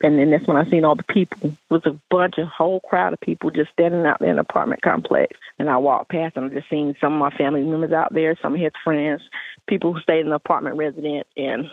And 0.00 0.16
then 0.18 0.30
that's 0.30 0.46
when 0.46 0.56
I 0.56 0.70
seen 0.70 0.84
all 0.84 0.94
the 0.94 1.02
people. 1.02 1.50
It 1.50 1.56
was 1.70 1.82
a 1.84 1.98
bunch, 2.08 2.38
a 2.38 2.46
whole 2.46 2.80
crowd 2.80 3.12
of 3.12 3.20
people 3.20 3.50
just 3.50 3.72
standing 3.72 4.06
out 4.06 4.20
there 4.20 4.30
in 4.30 4.36
the 4.36 4.42
apartment 4.42 4.80
complex. 4.82 5.36
And 5.58 5.68
I 5.68 5.76
walked 5.78 6.10
past 6.10 6.36
and 6.36 6.44
I 6.46 6.54
just 6.54 6.70
seen 6.70 6.94
some 7.00 7.14
of 7.14 7.18
my 7.18 7.36
family 7.36 7.62
members 7.62 7.92
out 7.92 8.14
there, 8.14 8.38
some 8.40 8.54
of 8.54 8.60
his 8.60 8.70
friends, 8.84 9.22
people 9.68 9.92
who 9.92 10.00
stayed 10.00 10.20
in 10.20 10.28
the 10.28 10.36
apartment 10.36 10.76
resident. 10.76 11.26
And 11.36 11.64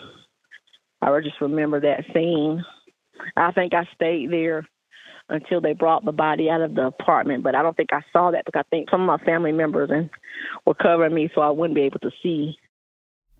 I 1.03 1.19
just 1.21 1.39
remember 1.39 1.79
that 1.81 2.05
scene. 2.13 2.65
I 3.35 3.51
think 3.51 3.73
I 3.73 3.87
stayed 3.95 4.31
there 4.31 4.67
until 5.29 5.61
they 5.61 5.73
brought 5.73 6.05
the 6.05 6.11
body 6.11 6.49
out 6.49 6.61
of 6.61 6.75
the 6.75 6.85
apartment, 6.87 7.43
but 7.43 7.55
I 7.55 7.63
don't 7.63 7.75
think 7.75 7.89
I 7.91 8.01
saw 8.13 8.31
that 8.31 8.45
because 8.45 8.63
I 8.65 8.69
think 8.69 8.89
some 8.89 9.01
of 9.01 9.07
my 9.07 9.25
family 9.25 9.51
members 9.51 9.89
and 9.91 10.09
were 10.65 10.75
covering 10.75 11.13
me 11.15 11.29
so 11.33 11.41
I 11.41 11.49
wouldn't 11.49 11.75
be 11.75 11.81
able 11.81 11.99
to 11.99 12.11
see. 12.21 12.57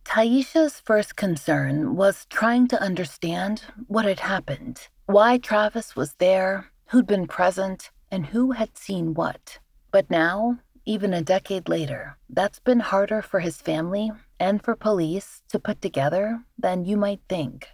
Taisha's 0.04 0.80
first 0.80 1.16
concern 1.16 1.96
was 1.96 2.26
trying 2.30 2.68
to 2.70 2.82
understand 2.82 3.64
what 3.88 4.06
had 4.06 4.20
happened, 4.20 4.88
why 5.08 5.38
Travis 5.38 5.96
was 5.96 6.14
there, 6.16 6.72
who'd 6.90 7.08
been 7.08 7.28
present, 7.28 7.92
and 8.12 8.28
who 8.28 8.52
had 8.52 8.78
seen 8.78 9.14
what. 9.14 9.60
But 9.92 10.10
now, 10.10 10.60
even 10.86 11.14
a 11.14 11.24
decade 11.24 11.68
later, 11.68 12.18
that's 12.30 12.60
been 12.60 12.80
harder 12.80 13.22
for 13.22 13.40
his 13.40 13.62
family 13.62 14.12
and 14.40 14.64
for 14.64 14.76
police 14.76 15.42
to 15.50 15.60
put 15.60 15.82
together 15.82 16.44
than 16.58 16.86
you 16.86 16.98
might 16.98 17.22
think. 17.28 17.70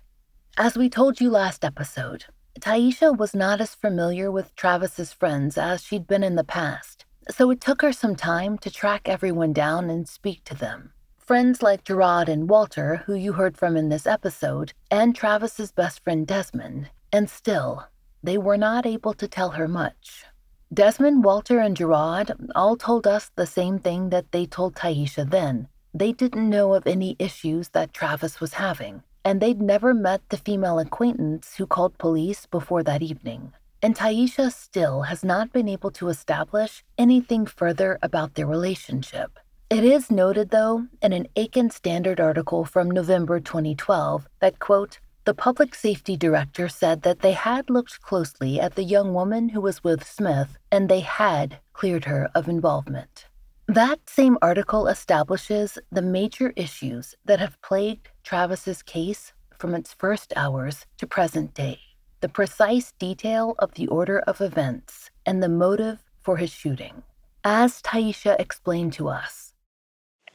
As 0.58 0.77
we 0.77 0.89
told 0.89 1.22
you 1.22 1.29
last 1.29 1.63
episode, 1.63 2.25
Taisha 2.60 3.17
was 3.17 3.34
not 3.34 3.62
as 3.62 3.74
familiar 3.74 4.29
with 4.29 4.53
Travis's 4.53 5.13
friends 5.13 5.58
as 5.58 5.81
she'd 5.81 6.08
been 6.08 6.25
in 6.25 6.36
the 6.36 6.43
past, 6.43 7.05
so 7.29 7.50
it 7.51 7.62
took 7.62 7.81
her 7.81 7.93
some 7.93 8.17
time 8.17 8.58
to 8.58 8.70
track 8.70 9.08
everyone 9.08 9.53
down 9.53 9.89
and 9.89 10.10
speak 10.10 10.43
to 10.43 10.53
them. 10.53 10.91
Friends 11.17 11.63
like 11.63 11.86
Gerard 11.86 12.27
and 12.27 12.50
Walter, 12.50 12.98
who 13.05 13.15
you 13.15 13.31
heard 13.31 13.58
from 13.58 13.77
in 13.77 13.88
this 13.88 14.05
episode, 14.05 14.74
and 14.91 15.15
Travis's 15.15 15.72
best 15.72 16.03
friend 16.03 16.27
Desmond, 16.27 16.89
and 17.13 17.29
still, 17.29 17.88
they 18.22 18.38
were 18.38 18.58
not 18.58 18.86
able 18.86 19.13
to 19.13 19.29
tell 19.29 19.51
her 19.51 19.70
much. 19.70 20.25
Desmond, 20.74 21.24
Walter, 21.24 21.60
and 21.60 21.77
Gerard 21.77 22.34
all 22.55 22.75
told 22.75 23.08
us 23.08 23.31
the 23.38 23.48
same 23.48 23.79
thing 23.79 24.10
that 24.10 24.34
they 24.34 24.46
told 24.46 24.75
Taisha 24.75 25.27
then. 25.29 25.70
They 25.93 26.12
didn't 26.12 26.50
know 26.50 26.74
of 26.74 26.86
any 26.86 27.15
issues 27.20 27.70
that 27.70 27.93
Travis 27.93 28.41
was 28.41 28.55
having, 28.55 29.03
and 29.24 29.42
they'd 29.42 29.62
never 29.62 29.94
met 29.94 30.22
the 30.30 30.38
female 30.38 30.80
acquaintance 30.80 31.56
who 31.56 31.66
called 31.66 31.98
police 31.98 32.46
before 32.46 32.84
that 32.84 33.01
evening. 33.01 33.54
And 33.82 33.96
Taisha 33.96 34.51
still 34.51 35.04
has 35.04 35.24
not 35.24 35.51
been 35.51 35.68
able 35.68 35.92
to 35.92 36.10
establish 36.10 36.84
anything 36.98 37.46
further 37.46 37.98
about 38.01 38.36
their 38.36 38.46
relationship. 38.46 39.40
It 39.70 39.84
is 39.84 40.12
noted, 40.12 40.50
though, 40.50 40.88
in 41.01 41.13
an 41.13 41.28
Aiken 41.36 41.70
Standard 41.70 42.20
article 42.20 42.66
from 42.66 42.92
November 42.92 43.40
2012 43.40 44.28
that, 44.40 44.60
quote, 44.60 45.00
the 45.24 45.34
public 45.34 45.75
safety 45.75 46.18
director 46.18 46.68
said 46.68 47.04
that 47.04 47.20
they 47.20 47.32
had 47.32 47.70
looked 47.70 48.01
closely 48.01 48.60
at 48.60 48.75
the 48.75 48.84
young 48.84 49.13
woman 49.13 49.50
who 49.50 49.62
was 49.62 49.84
with 49.84 50.04
Smith 50.04 50.58
and 50.72 50.90
they 50.90 51.00
had 51.00 51.60
cleared 51.74 52.06
her 52.06 52.30
of 52.36 52.50
involvement. 52.50 53.28
That 53.68 54.00
same 54.10 54.38
article 54.42 54.88
establishes 54.88 55.78
the 55.92 56.01
major 56.01 56.51
issues 56.58 57.16
that 57.24 57.40
have 57.40 57.62
plagued 57.62 58.10
Travis's 58.24 58.84
case 58.84 59.34
from 59.58 59.75
its 59.75 59.94
first 59.94 60.34
hours 60.36 60.86
to 60.98 61.08
present 61.08 61.54
day, 61.54 61.80
the 62.22 62.30
precise 62.30 62.94
detail 62.94 63.56
of 63.60 63.74
the 63.74 63.88
order 63.88 64.20
of 64.20 64.42
events, 64.42 65.10
and 65.25 65.42
the 65.42 65.50
motive 65.50 66.04
for 66.20 66.38
his 66.38 66.51
shooting. 66.51 67.04
As 67.44 67.82
Taisha 67.82 68.40
explained 68.40 68.94
to 68.94 69.10
us, 69.10 69.54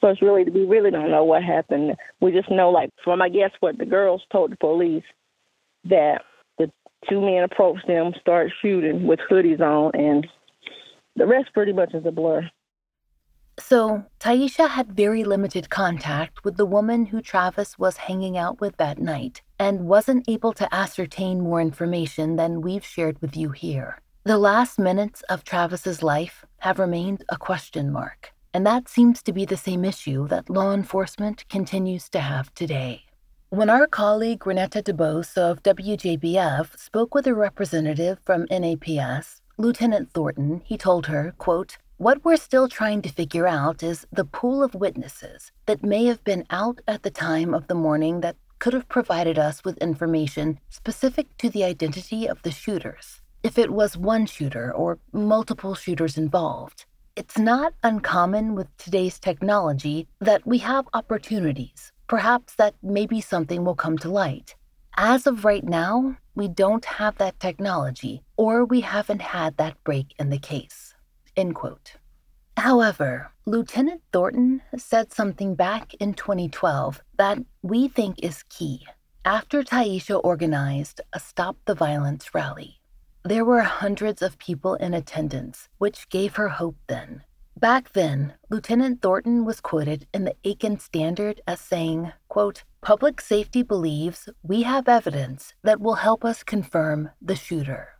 so 0.00 0.08
it's 0.08 0.22
really 0.22 0.44
we 0.44 0.64
really 0.64 0.90
don't 0.90 1.10
know 1.10 1.24
what 1.24 1.42
happened. 1.42 1.96
We 2.20 2.32
just 2.32 2.50
know, 2.50 2.70
like 2.70 2.90
from 3.02 3.22
I 3.22 3.28
guess 3.28 3.50
what 3.60 3.78
the 3.78 3.86
girls 3.86 4.22
told 4.30 4.52
the 4.52 4.56
police, 4.56 5.04
that 5.84 6.22
the 6.58 6.70
two 7.08 7.20
men 7.20 7.44
approached 7.44 7.86
them, 7.86 8.12
started 8.20 8.52
shooting 8.60 9.06
with 9.06 9.20
hoodies 9.30 9.60
on, 9.60 9.92
and 9.94 10.26
the 11.16 11.26
rest 11.26 11.52
pretty 11.54 11.72
much 11.72 11.94
is 11.94 12.04
a 12.06 12.12
blur. 12.12 12.48
So, 13.58 14.04
Taisha 14.20 14.68
had 14.68 14.92
very 14.92 15.24
limited 15.24 15.70
contact 15.70 16.44
with 16.44 16.56
the 16.56 16.66
woman 16.66 17.06
who 17.06 17.22
Travis 17.22 17.78
was 17.78 17.96
hanging 17.96 18.36
out 18.36 18.60
with 18.60 18.76
that 18.76 18.98
night 18.98 19.40
and 19.58 19.86
wasn't 19.86 20.28
able 20.28 20.52
to 20.52 20.72
ascertain 20.74 21.40
more 21.40 21.60
information 21.60 22.36
than 22.36 22.60
we've 22.60 22.84
shared 22.84 23.20
with 23.22 23.36
you 23.36 23.50
here. 23.50 24.02
The 24.24 24.38
last 24.38 24.78
minutes 24.78 25.22
of 25.22 25.42
Travis's 25.42 26.02
life 26.02 26.44
have 26.58 26.78
remained 26.78 27.24
a 27.28 27.38
question 27.38 27.90
mark. 27.90 28.32
And 28.52 28.66
that 28.66 28.88
seems 28.88 29.22
to 29.22 29.32
be 29.32 29.44
the 29.44 29.56
same 29.56 29.84
issue 29.84 30.28
that 30.28 30.50
law 30.50 30.72
enforcement 30.72 31.48
continues 31.48 32.08
to 32.10 32.20
have 32.20 32.52
today. 32.54 33.04
When 33.50 33.70
our 33.70 33.86
colleague 33.86 34.40
Renetta 34.40 34.82
DeBose 34.82 35.38
of 35.38 35.62
WJBF 35.62 36.78
spoke 36.78 37.14
with 37.14 37.26
a 37.26 37.34
representative 37.34 38.18
from 38.24 38.46
NAPS, 38.50 39.40
Lieutenant 39.56 40.10
Thornton, 40.12 40.62
he 40.64 40.76
told 40.76 41.06
her, 41.06 41.34
quote, 41.38 41.78
What 41.98 42.26
we're 42.26 42.36
still 42.36 42.68
trying 42.68 43.00
to 43.02 43.08
figure 43.08 43.46
out 43.46 43.82
is 43.82 44.06
the 44.12 44.26
pool 44.26 44.62
of 44.62 44.74
witnesses 44.74 45.50
that 45.64 45.82
may 45.82 46.04
have 46.04 46.22
been 46.24 46.44
out 46.50 46.82
at 46.86 47.04
the 47.04 47.10
time 47.10 47.54
of 47.54 47.68
the 47.68 47.74
morning 47.74 48.20
that 48.20 48.36
could 48.58 48.74
have 48.74 48.86
provided 48.90 49.38
us 49.38 49.64
with 49.64 49.78
information 49.78 50.60
specific 50.68 51.26
to 51.38 51.48
the 51.48 51.64
identity 51.64 52.26
of 52.26 52.42
the 52.42 52.50
shooters, 52.50 53.22
if 53.42 53.56
it 53.56 53.70
was 53.70 53.96
one 53.96 54.26
shooter 54.26 54.70
or 54.74 54.98
multiple 55.14 55.74
shooters 55.74 56.18
involved. 56.18 56.84
It's 57.16 57.38
not 57.38 57.72
uncommon 57.82 58.54
with 58.54 58.76
today's 58.76 59.18
technology 59.18 60.06
that 60.20 60.46
we 60.46 60.58
have 60.58 60.86
opportunities, 60.92 61.92
perhaps 62.08 62.56
that 62.56 62.74
maybe 62.82 63.22
something 63.22 63.64
will 63.64 63.74
come 63.74 63.96
to 63.98 64.10
light. 64.10 64.54
As 64.98 65.26
of 65.26 65.46
right 65.46 65.64
now, 65.64 66.18
we 66.34 66.46
don't 66.46 66.84
have 66.84 67.16
that 67.16 67.40
technology, 67.40 68.22
or 68.36 68.66
we 68.66 68.82
haven't 68.82 69.22
had 69.22 69.56
that 69.56 69.82
break 69.82 70.12
in 70.18 70.28
the 70.28 70.38
case. 70.38 70.92
End 71.36 71.54
quote. 71.54 71.96
However, 72.56 73.30
Lieutenant 73.44 74.00
Thornton 74.12 74.62
said 74.76 75.12
something 75.12 75.54
back 75.54 75.92
in 75.94 76.14
2012 76.14 77.02
that 77.18 77.38
we 77.62 77.88
think 77.88 78.18
is 78.22 78.44
key. 78.48 78.86
After 79.24 79.62
Taisha 79.62 80.20
organized 80.24 81.02
a 81.12 81.20
Stop 81.20 81.56
the 81.66 81.74
Violence 81.74 82.34
rally, 82.34 82.80
there 83.24 83.44
were 83.44 83.60
hundreds 83.60 84.22
of 84.22 84.38
people 84.38 84.74
in 84.76 84.94
attendance, 84.94 85.68
which 85.78 86.08
gave 86.08 86.36
her 86.36 86.48
hope 86.48 86.76
then. 86.86 87.22
Back 87.58 87.92
then, 87.92 88.34
Lieutenant 88.50 89.02
Thornton 89.02 89.44
was 89.44 89.60
quoted 89.60 90.06
in 90.14 90.24
the 90.24 90.36
Aiken 90.44 90.78
Standard 90.78 91.40
as 91.46 91.60
saying, 91.60 92.12
quote, 92.28 92.64
Public 92.82 93.20
safety 93.20 93.62
believes 93.62 94.28
we 94.42 94.62
have 94.62 94.88
evidence 94.88 95.54
that 95.62 95.80
will 95.80 95.96
help 95.96 96.24
us 96.24 96.42
confirm 96.42 97.10
the 97.20 97.34
shooter. 97.34 97.95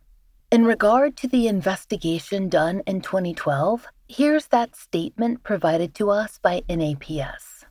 In 0.49 0.63
regard 0.63 1.17
to 1.17 1.27
the 1.27 1.49
investigation 1.49 2.47
done 2.47 2.81
in 2.87 3.01
2012, 3.01 3.85
here's 4.07 4.47
that 4.47 4.77
statement 4.77 5.43
provided 5.43 5.93
to 5.95 6.09
us 6.09 6.39
by 6.41 6.63
NAPS. 6.69 7.65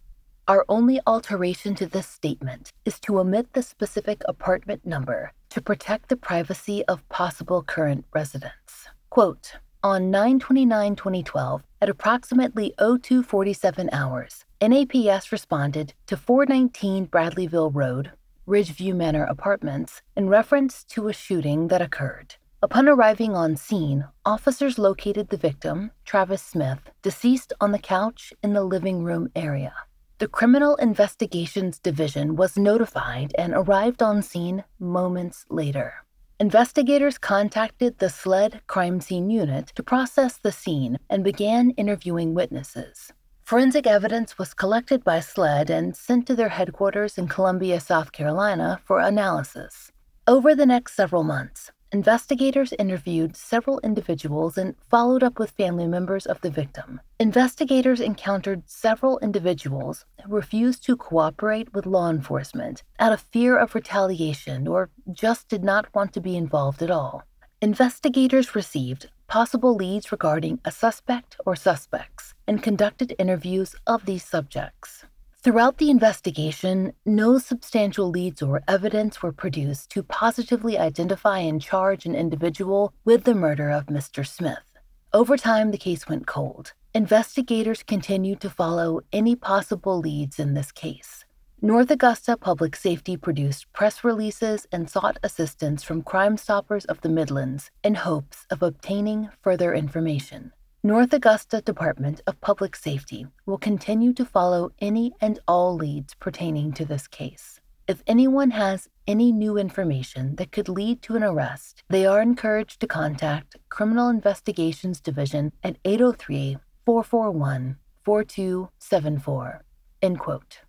Our 0.46 0.62
only 0.68 1.00
alteration 1.06 1.74
to 1.76 1.86
this 1.86 2.06
statement 2.06 2.74
is 2.84 3.00
to 3.00 3.18
omit 3.18 3.54
the 3.54 3.62
specific 3.62 4.20
apartment 4.28 4.84
number 4.84 5.32
to 5.48 5.62
protect 5.62 6.10
the 6.10 6.18
privacy 6.18 6.84
of 6.84 7.08
possible 7.08 7.62
current 7.62 8.04
residents. 8.12 8.90
Quote, 9.08 9.54
on 9.82 10.10
929 10.10 10.96
2012, 10.96 11.62
at 11.80 11.88
approximately 11.88 12.74
0247 12.78 13.88
hours, 13.90 14.44
NAPS 14.60 15.32
responded 15.32 15.94
to 16.08 16.18
419 16.18 17.06
Bradleyville 17.06 17.74
Road, 17.74 18.10
Ridgeview 18.46 18.94
Manor 18.94 19.24
Apartments, 19.24 20.02
in 20.14 20.28
reference 20.28 20.84
to 20.84 21.08
a 21.08 21.14
shooting 21.14 21.68
that 21.68 21.80
occurred. 21.80 22.34
Upon 22.62 22.88
arriving 22.88 23.36
on 23.36 23.56
scene, 23.56 24.06
officers 24.24 24.78
located 24.78 25.28
the 25.28 25.36
victim, 25.36 25.90
Travis 26.06 26.40
Smith, 26.42 26.78
deceased 27.02 27.52
on 27.60 27.72
the 27.72 27.78
couch 27.78 28.32
in 28.42 28.54
the 28.54 28.64
living 28.64 29.04
room 29.04 29.30
area. 29.36 29.74
The 30.18 30.26
Criminal 30.26 30.76
Investigations 30.76 31.78
Division 31.78 32.34
was 32.34 32.56
notified 32.56 33.34
and 33.36 33.52
arrived 33.52 34.02
on 34.02 34.22
scene 34.22 34.64
moments 34.78 35.44
later. 35.50 36.06
Investigators 36.40 37.18
contacted 37.18 37.98
the 37.98 38.08
SLED 38.08 38.62
crime 38.66 39.02
scene 39.02 39.28
unit 39.28 39.66
to 39.74 39.82
process 39.82 40.38
the 40.38 40.52
scene 40.52 40.98
and 41.10 41.22
began 41.22 41.72
interviewing 41.72 42.32
witnesses. 42.32 43.12
Forensic 43.44 43.86
evidence 43.86 44.38
was 44.38 44.54
collected 44.54 45.04
by 45.04 45.20
SLED 45.20 45.68
and 45.68 45.94
sent 45.94 46.26
to 46.26 46.34
their 46.34 46.48
headquarters 46.48 47.18
in 47.18 47.28
Columbia, 47.28 47.80
South 47.80 48.12
Carolina 48.12 48.80
for 48.86 48.98
analysis. 48.98 49.92
Over 50.26 50.54
the 50.54 50.66
next 50.66 50.96
several 50.96 51.22
months, 51.22 51.70
Investigators 51.96 52.74
interviewed 52.78 53.34
several 53.34 53.80
individuals 53.80 54.58
and 54.58 54.74
followed 54.90 55.22
up 55.22 55.38
with 55.38 55.52
family 55.52 55.86
members 55.86 56.26
of 56.26 56.38
the 56.42 56.50
victim. 56.50 57.00
Investigators 57.18 58.00
encountered 58.00 58.68
several 58.68 59.18
individuals 59.20 60.04
who 60.22 60.30
refused 60.30 60.84
to 60.84 60.94
cooperate 60.94 61.72
with 61.72 61.86
law 61.86 62.10
enforcement 62.10 62.82
out 62.98 63.14
of 63.14 63.22
fear 63.22 63.56
of 63.56 63.74
retaliation 63.74 64.68
or 64.68 64.90
just 65.10 65.48
did 65.48 65.64
not 65.64 65.86
want 65.94 66.12
to 66.12 66.20
be 66.20 66.36
involved 66.36 66.82
at 66.82 66.90
all. 66.90 67.22
Investigators 67.62 68.54
received 68.54 69.08
possible 69.26 69.74
leads 69.74 70.12
regarding 70.12 70.60
a 70.66 70.70
suspect 70.70 71.38
or 71.46 71.56
suspects 71.56 72.34
and 72.46 72.62
conducted 72.62 73.14
interviews 73.18 73.74
of 73.86 74.04
these 74.04 74.22
subjects. 74.22 75.06
Throughout 75.46 75.78
the 75.78 75.90
investigation, 75.90 76.92
no 77.04 77.38
substantial 77.38 78.10
leads 78.10 78.42
or 78.42 78.64
evidence 78.66 79.22
were 79.22 79.30
produced 79.30 79.90
to 79.90 80.02
positively 80.02 80.76
identify 80.76 81.38
and 81.38 81.62
charge 81.62 82.04
an 82.04 82.16
individual 82.16 82.92
with 83.04 83.22
the 83.22 83.32
murder 83.32 83.70
of 83.70 83.86
Mr. 83.86 84.26
Smith. 84.26 84.66
Over 85.12 85.36
time, 85.36 85.70
the 85.70 85.78
case 85.78 86.08
went 86.08 86.26
cold. 86.26 86.72
Investigators 86.92 87.84
continued 87.84 88.40
to 88.40 88.50
follow 88.50 89.02
any 89.12 89.36
possible 89.36 90.00
leads 90.00 90.40
in 90.40 90.54
this 90.54 90.72
case. 90.72 91.24
North 91.62 91.92
Augusta 91.92 92.36
Public 92.36 92.74
Safety 92.74 93.16
produced 93.16 93.72
press 93.72 94.02
releases 94.02 94.66
and 94.72 94.90
sought 94.90 95.16
assistance 95.22 95.84
from 95.84 96.02
Crime 96.02 96.36
Stoppers 96.36 96.86
of 96.86 97.02
the 97.02 97.08
Midlands 97.08 97.70
in 97.84 97.94
hopes 97.94 98.46
of 98.50 98.64
obtaining 98.64 99.28
further 99.42 99.72
information. 99.72 100.50
North 100.86 101.12
Augusta 101.12 101.60
Department 101.60 102.20
of 102.28 102.40
Public 102.40 102.76
Safety 102.76 103.26
will 103.44 103.58
continue 103.58 104.12
to 104.12 104.24
follow 104.24 104.70
any 104.78 105.12
and 105.20 105.40
all 105.48 105.74
leads 105.74 106.14
pertaining 106.14 106.72
to 106.74 106.84
this 106.84 107.08
case. 107.08 107.58
If 107.88 108.04
anyone 108.06 108.52
has 108.52 108.88
any 109.04 109.32
new 109.32 109.58
information 109.58 110.36
that 110.36 110.52
could 110.52 110.68
lead 110.68 111.02
to 111.02 111.16
an 111.16 111.24
arrest, 111.24 111.82
they 111.88 112.06
are 112.06 112.22
encouraged 112.22 112.78
to 112.78 112.86
contact 112.86 113.56
Criminal 113.68 114.08
Investigations 114.08 115.00
Division 115.00 115.50
at 115.64 115.76
803 115.84 116.58
441 116.84 117.78
4274. 118.04 119.64
End 120.02 120.20
quote. 120.20 120.60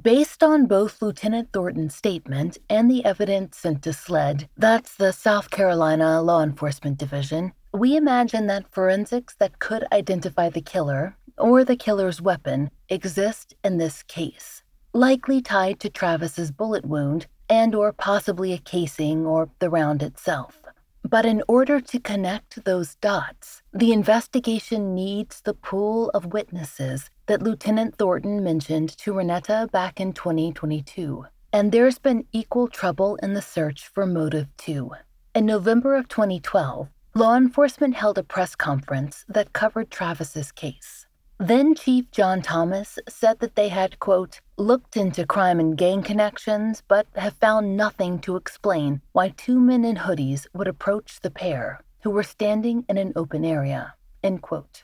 Based 0.00 0.44
on 0.44 0.66
both 0.66 1.02
Lieutenant 1.02 1.52
Thornton's 1.52 1.96
statement 1.96 2.58
and 2.70 2.88
the 2.88 3.04
evidence 3.04 3.58
sent 3.58 3.82
to 3.82 3.92
SLED, 3.92 4.48
that's 4.56 4.94
the 4.94 5.12
South 5.12 5.50
Carolina 5.50 6.22
Law 6.22 6.44
Enforcement 6.44 6.98
Division, 6.98 7.52
we 7.74 7.96
imagine 7.96 8.46
that 8.46 8.72
forensics 8.72 9.34
that 9.40 9.58
could 9.58 9.84
identify 9.90 10.48
the 10.48 10.60
killer 10.60 11.16
or 11.36 11.64
the 11.64 11.74
killer's 11.74 12.22
weapon 12.22 12.70
exist 12.88 13.52
in 13.64 13.78
this 13.78 14.04
case, 14.04 14.62
likely 14.92 15.42
tied 15.42 15.80
to 15.80 15.90
Travis's 15.90 16.52
bullet 16.52 16.86
wound 16.86 17.26
and 17.50 17.74
or 17.74 17.92
possibly 17.92 18.52
a 18.52 18.58
casing 18.58 19.26
or 19.26 19.50
the 19.58 19.68
round 19.68 20.04
itself. 20.04 20.60
But 21.02 21.26
in 21.26 21.42
order 21.48 21.80
to 21.80 21.98
connect 21.98 22.64
those 22.64 22.94
dots, 22.94 23.60
the 23.72 23.92
investigation 23.92 24.94
needs 24.94 25.40
the 25.40 25.52
pool 25.52 26.10
of 26.10 26.32
witnesses 26.32 27.10
that 27.26 27.42
Lieutenant 27.42 27.96
Thornton 27.96 28.44
mentioned 28.44 28.96
to 28.98 29.14
Renetta 29.14 29.68
back 29.72 30.00
in 30.00 30.12
2022. 30.12 31.26
And 31.52 31.72
there's 31.72 31.98
been 31.98 32.24
equal 32.30 32.68
trouble 32.68 33.16
in 33.16 33.34
the 33.34 33.42
search 33.42 33.88
for 33.88 34.06
motive 34.06 34.46
too. 34.56 34.92
In 35.34 35.44
November 35.44 35.96
of 35.96 36.06
2012, 36.06 36.88
Law 37.16 37.36
enforcement 37.36 37.94
held 37.94 38.18
a 38.18 38.24
press 38.24 38.56
conference 38.56 39.24
that 39.28 39.52
covered 39.52 39.88
Travis's 39.88 40.50
case. 40.50 41.06
Then 41.38 41.76
Chief 41.76 42.10
John 42.10 42.42
Thomas 42.42 42.98
said 43.08 43.38
that 43.38 43.54
they 43.54 43.68
had, 43.68 44.00
quote, 44.00 44.40
looked 44.56 44.96
into 44.96 45.24
crime 45.24 45.60
and 45.60 45.78
gang 45.78 46.02
connections, 46.02 46.82
but 46.88 47.06
have 47.14 47.34
found 47.34 47.76
nothing 47.76 48.18
to 48.22 48.34
explain 48.34 49.00
why 49.12 49.28
two 49.28 49.60
men 49.60 49.84
in 49.84 49.94
hoodies 49.94 50.48
would 50.54 50.66
approach 50.66 51.20
the 51.20 51.30
pair, 51.30 51.84
who 52.02 52.10
were 52.10 52.24
standing 52.24 52.84
in 52.88 52.98
an 52.98 53.12
open 53.14 53.44
area, 53.44 53.94
end 54.24 54.42
quote. 54.42 54.82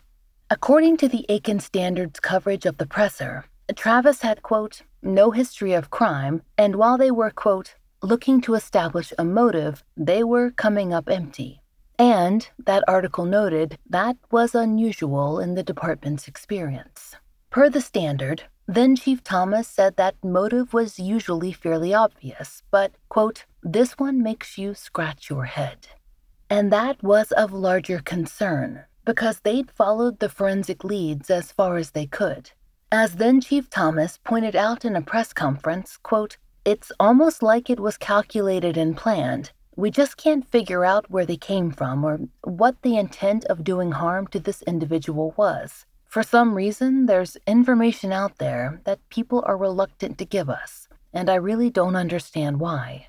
According 0.50 0.98
to 0.98 1.08
the 1.08 1.26
Aiken 1.28 1.58
Standard's 1.58 2.20
coverage 2.20 2.64
of 2.64 2.76
the 2.76 2.86
presser, 2.86 3.44
Travis 3.74 4.22
had, 4.22 4.42
quote, 4.42 4.82
no 5.02 5.32
history 5.32 5.72
of 5.72 5.90
crime, 5.90 6.42
and 6.56 6.76
while 6.76 6.96
they 6.96 7.10
were, 7.10 7.30
quote, 7.32 7.74
looking 8.02 8.40
to 8.42 8.54
establish 8.54 9.12
a 9.18 9.24
motive, 9.24 9.82
they 9.96 10.22
were 10.22 10.52
coming 10.52 10.94
up 10.94 11.10
empty. 11.10 11.59
And 12.00 12.48
that 12.64 12.82
article 12.88 13.26
noted 13.26 13.76
that 13.86 14.16
was 14.30 14.54
unusual 14.54 15.38
in 15.38 15.54
the 15.54 15.62
department's 15.62 16.26
experience. 16.26 17.16
Per 17.50 17.68
the 17.68 17.82
standard, 17.82 18.44
then 18.66 18.96
Chief 18.96 19.22
Thomas 19.22 19.68
said 19.68 19.96
that 19.96 20.14
motive 20.24 20.72
was 20.72 20.98
usually 20.98 21.52
fairly 21.52 21.92
obvious, 21.92 22.62
but, 22.70 22.92
quote, 23.10 23.44
this 23.62 23.98
one 23.98 24.22
makes 24.22 24.56
you 24.56 24.72
scratch 24.72 25.28
your 25.28 25.44
head. 25.44 25.88
And 26.48 26.72
that 26.72 27.02
was 27.02 27.32
of 27.32 27.52
larger 27.52 27.98
concern 27.98 28.84
because 29.04 29.40
they'd 29.40 29.70
followed 29.70 30.20
the 30.20 30.30
forensic 30.30 30.82
leads 30.82 31.28
as 31.28 31.52
far 31.52 31.76
as 31.76 31.90
they 31.90 32.06
could. 32.06 32.52
As 32.90 33.16
then 33.16 33.42
Chief 33.42 33.68
Thomas 33.68 34.18
pointed 34.24 34.56
out 34.56 34.86
in 34.86 34.96
a 34.96 35.02
press 35.02 35.34
conference, 35.34 35.98
quote, 35.98 36.38
it's 36.64 36.92
almost 36.98 37.42
like 37.42 37.68
it 37.68 37.80
was 37.80 37.98
calculated 37.98 38.78
and 38.78 38.96
planned, 38.96 39.52
we 39.80 39.90
just 39.90 40.18
can't 40.18 40.46
figure 40.50 40.84
out 40.84 41.10
where 41.10 41.24
they 41.24 41.38
came 41.38 41.70
from 41.70 42.04
or 42.04 42.20
what 42.44 42.82
the 42.82 42.98
intent 42.98 43.46
of 43.46 43.64
doing 43.64 43.92
harm 43.92 44.26
to 44.26 44.38
this 44.38 44.60
individual 44.62 45.32
was. 45.38 45.86
For 46.06 46.22
some 46.22 46.54
reason, 46.54 47.06
there's 47.06 47.38
information 47.46 48.12
out 48.12 48.36
there 48.36 48.82
that 48.84 49.08
people 49.08 49.42
are 49.46 49.56
reluctant 49.56 50.18
to 50.18 50.26
give 50.26 50.50
us, 50.50 50.86
and 51.14 51.30
I 51.30 51.36
really 51.36 51.70
don't 51.70 51.96
understand 51.96 52.60
why. 52.60 53.06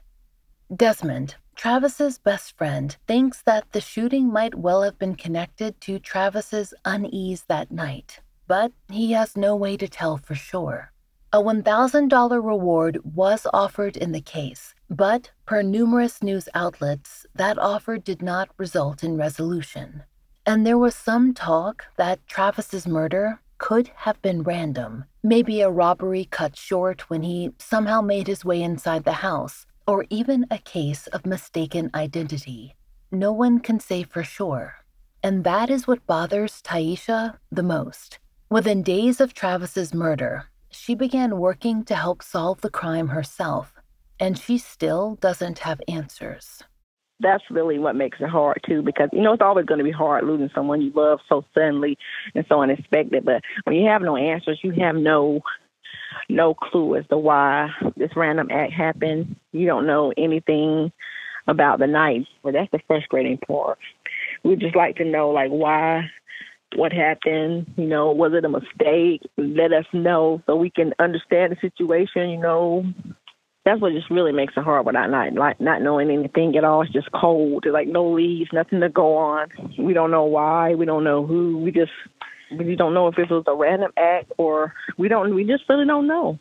Desmond, 0.74 1.36
Travis's 1.56 2.18
best 2.18 2.58
friend, 2.58 2.96
thinks 3.06 3.42
that 3.42 3.70
the 3.74 3.82
shooting 3.82 4.32
might 4.32 4.56
well 4.56 4.84
have 4.84 4.98
been 4.98 5.16
connected 5.16 5.82
to 5.82 6.00
Travis's 6.00 6.74
unease 6.86 7.44
that 7.50 7.70
night, 7.70 8.22
but 8.48 8.72
he 8.90 9.12
has 9.12 9.36
no 9.36 9.58
way 9.58 9.76
to 9.76 9.90
tell 9.90 10.16
for 10.16 10.36
sure. 10.36 10.91
A 11.34 11.42
$1,000 11.42 12.46
reward 12.46 13.00
was 13.06 13.48
offered 13.54 13.96
in 13.96 14.12
the 14.12 14.20
case, 14.20 14.76
but, 14.90 15.32
per 15.46 15.62
numerous 15.62 16.22
news 16.22 16.50
outlets, 16.54 17.26
that 17.34 17.58
offer 17.58 17.98
did 17.98 18.22
not 18.22 18.50
result 18.58 19.02
in 19.02 19.16
resolution. 19.16 20.04
And 20.46 20.68
there 20.68 20.78
was 20.78 20.94
some 20.94 21.34
talk 21.34 21.86
that 21.96 22.28
Travis's 22.28 22.86
murder 22.86 23.40
could 23.60 23.92
have 23.96 24.22
been 24.22 24.44
random, 24.44 25.06
maybe 25.24 25.62
a 25.62 25.70
robbery 25.70 26.26
cut 26.26 26.58
short 26.58 27.10
when 27.10 27.24
he 27.24 27.52
somehow 27.60 28.02
made 28.02 28.28
his 28.28 28.44
way 28.44 28.62
inside 28.62 29.06
the 29.06 29.24
house, 29.24 29.66
or 29.88 30.06
even 30.10 30.46
a 30.52 30.58
case 30.58 31.08
of 31.08 31.26
mistaken 31.26 31.90
identity. 31.96 32.76
No 33.10 33.32
one 33.32 33.60
can 33.60 33.80
say 33.80 34.04
for 34.04 34.26
sure. 34.26 34.74
And 35.24 35.46
that 35.46 35.70
is 35.70 35.88
what 35.88 36.06
bothers 36.06 36.62
Taisha 36.62 37.38
the 37.50 37.64
most. 37.64 38.20
Within 38.50 38.84
days 38.84 39.22
of 39.22 39.34
Travis's 39.34 39.94
murder, 39.94 40.50
she 40.72 40.96
began 40.96 41.38
working 41.38 41.84
to 41.86 41.96
help 41.96 42.24
solve 42.24 42.62
the 42.62 42.70
crime 42.70 43.10
herself, 43.10 43.74
and 44.20 44.38
she 44.38 44.58
still 44.58 45.16
doesn't 45.16 45.60
have 45.60 45.82
answers. 45.88 46.64
That's 47.20 47.44
really 47.52 47.78
what 47.78 47.96
makes 47.96 48.20
it 48.20 48.30
hard 48.30 48.62
too, 48.66 48.82
because 48.82 49.10
you 49.14 49.22
know 49.22 49.34
it's 49.34 49.42
always 49.42 49.66
going 49.66 49.78
to 49.78 49.84
be 49.84 49.92
hard 49.92 50.26
losing 50.26 50.50
someone 50.56 50.82
you 50.82 50.92
love 50.96 51.20
so 51.30 51.46
suddenly 51.54 51.98
and 52.34 52.46
so 52.50 52.62
unexpected. 52.62 53.24
But 53.24 53.42
when 53.66 53.76
you 53.76 53.88
have 53.88 54.02
no 54.02 54.16
answers, 54.16 54.60
you 54.64 54.72
have 54.72 54.96
no 54.96 55.42
no 56.30 56.54
clue 56.54 56.96
as 56.96 57.06
to 57.08 57.18
why 57.18 57.70
this 57.96 58.16
random 58.16 58.50
act 58.52 58.74
happened. 58.74 59.36
You 59.52 59.68
don't 59.68 59.86
know 59.86 60.14
anything 60.18 60.92
about 61.48 61.80
the 61.80 61.88
night. 61.88 62.26
But 62.44 62.54
that's 62.54 62.72
the 62.72 62.80
frustrating 62.88 63.38
part. 63.38 63.78
We 64.44 64.56
just 64.56 64.76
like 64.76 64.96
to 64.98 65.06
know 65.06 65.30
like 65.30 65.52
why 65.52 66.10
what 66.76 66.94
happened, 66.94 67.68
you 67.78 67.86
know, 67.86 68.12
was 68.12 68.34
it 68.34 68.46
a 68.46 68.50
mistake? 68.50 69.22
Let 69.38 69.74
us 69.74 69.86
know 69.94 70.42
so 70.46 70.56
we 70.56 70.70
can 70.70 70.94
understand 71.00 71.52
the 71.52 71.58
situation, 71.60 72.30
you 72.30 72.38
know. 72.38 72.86
That's 73.64 73.80
what 73.80 73.94
just 73.94 74.10
really 74.10 74.32
makes 74.32 74.54
it 74.58 74.64
hard 74.64 74.88
without 74.88 75.12
not 75.12 75.34
like 75.34 75.62
not 75.62 75.84
knowing 75.84 76.10
anything 76.10 76.58
at 76.58 76.64
all. 76.64 76.82
It's 76.82 76.92
just 76.92 77.12
cold. 77.12 77.62
There's 77.64 77.74
like 77.74 77.88
no 77.88 78.12
leads, 78.12 78.50
nothing 78.52 78.80
to 78.80 78.90
go 78.90 79.18
on. 79.18 79.50
We 79.78 79.94
don't 79.94 80.10
know 80.10 80.24
why. 80.24 80.74
We 80.74 80.86
don't 80.86 81.04
know 81.04 81.26
who. 81.26 81.60
We 81.60 81.72
just 81.72 81.92
we 82.58 82.76
don't 82.76 82.96
know 82.96 83.08
if 83.08 83.16
this 83.16 83.30
was 83.30 83.44
a 83.46 83.56
random 83.56 83.92
act 83.98 84.32
or 84.40 84.74
we 84.98 85.10
don't 85.10 85.36
we 85.36 85.44
just 85.44 85.64
really 85.70 85.86
don't 85.86 86.08
know. 86.08 86.40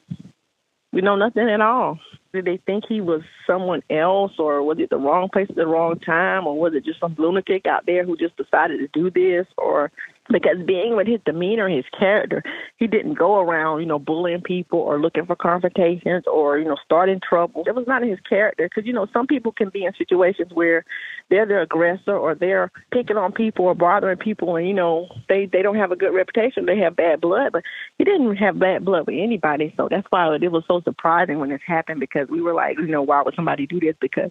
We 0.92 1.02
know 1.02 1.14
nothing 1.14 1.48
at 1.48 1.60
all. 1.60 1.98
Did 2.32 2.44
they 2.44 2.58
think 2.64 2.84
he 2.88 3.00
was 3.00 3.22
someone 3.46 3.82
else, 3.90 4.32
or 4.38 4.62
was 4.62 4.78
it 4.78 4.90
the 4.90 4.96
wrong 4.96 5.28
place 5.32 5.48
at 5.50 5.56
the 5.56 5.66
wrong 5.66 5.98
time, 5.98 6.46
or 6.46 6.58
was 6.58 6.74
it 6.74 6.84
just 6.84 7.00
some 7.00 7.16
lunatic 7.18 7.66
out 7.66 7.86
there 7.86 8.04
who 8.04 8.16
just 8.16 8.36
decided 8.36 8.78
to 8.78 8.88
do 8.92 9.10
this, 9.10 9.46
or 9.58 9.90
because 10.28 10.56
being 10.64 10.96
with 10.96 11.06
his 11.06 11.20
demeanor, 11.24 11.68
his 11.68 11.84
character, 11.98 12.42
he 12.76 12.86
didn't 12.86 13.14
go 13.14 13.40
around, 13.40 13.80
you 13.80 13.86
know, 13.86 13.98
bullying 13.98 14.42
people 14.42 14.78
or 14.78 15.00
looking 15.00 15.26
for 15.26 15.36
confrontations 15.36 16.24
or, 16.26 16.58
you 16.58 16.64
know, 16.64 16.76
starting 16.84 17.20
trouble. 17.26 17.64
It 17.66 17.74
was 17.74 17.86
not 17.86 18.02
in 18.02 18.10
his 18.10 18.20
character 18.20 18.68
because, 18.68 18.86
you 18.86 18.92
know, 18.92 19.06
some 19.12 19.26
people 19.26 19.52
can 19.52 19.70
be 19.70 19.84
in 19.84 19.92
situations 19.98 20.52
where 20.52 20.84
they're 21.30 21.46
the 21.46 21.62
aggressor 21.62 22.16
or 22.16 22.34
they're 22.34 22.70
picking 22.92 23.16
on 23.16 23.32
people 23.32 23.64
or 23.64 23.74
bothering 23.74 24.18
people 24.18 24.56
and, 24.56 24.68
you 24.68 24.74
know, 24.74 25.08
they, 25.28 25.46
they 25.46 25.62
don't 25.62 25.76
have 25.76 25.92
a 25.92 25.96
good 25.96 26.14
reputation. 26.14 26.66
They 26.66 26.78
have 26.78 26.96
bad 26.96 27.20
blood, 27.20 27.52
but 27.52 27.64
he 27.98 28.04
didn't 28.04 28.36
have 28.36 28.58
bad 28.58 28.84
blood 28.84 29.06
with 29.06 29.16
anybody. 29.18 29.74
So 29.76 29.88
that's 29.90 30.06
why 30.10 30.34
it 30.36 30.52
was 30.52 30.64
so 30.68 30.80
surprising 30.82 31.38
when 31.38 31.50
this 31.50 31.60
happened 31.66 32.00
because 32.00 32.28
we 32.28 32.40
were 32.40 32.54
like, 32.54 32.78
you 32.78 32.86
know, 32.86 33.02
why 33.02 33.22
would 33.22 33.34
somebody 33.34 33.66
do 33.66 33.80
this? 33.80 33.96
Because 34.00 34.30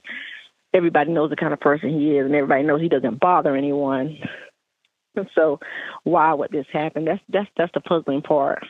everybody 0.73 1.11
knows 1.11 1.29
the 1.29 1.35
kind 1.35 1.53
of 1.53 1.59
person 1.59 1.89
he 1.89 2.17
is 2.17 2.25
and 2.25 2.35
everybody 2.35 2.63
knows 2.63 2.81
he 2.81 2.89
doesn't 2.89 3.19
bother 3.19 3.55
anyone. 3.55 4.17
So 5.35 5.59
why 6.03 6.33
would 6.33 6.51
this 6.51 6.65
happen? 6.71 7.05
That's 7.05 7.21
that's 7.29 7.49
that's 7.57 7.71
the 7.73 7.81
puzzling 7.81 8.21
part. 8.21 8.63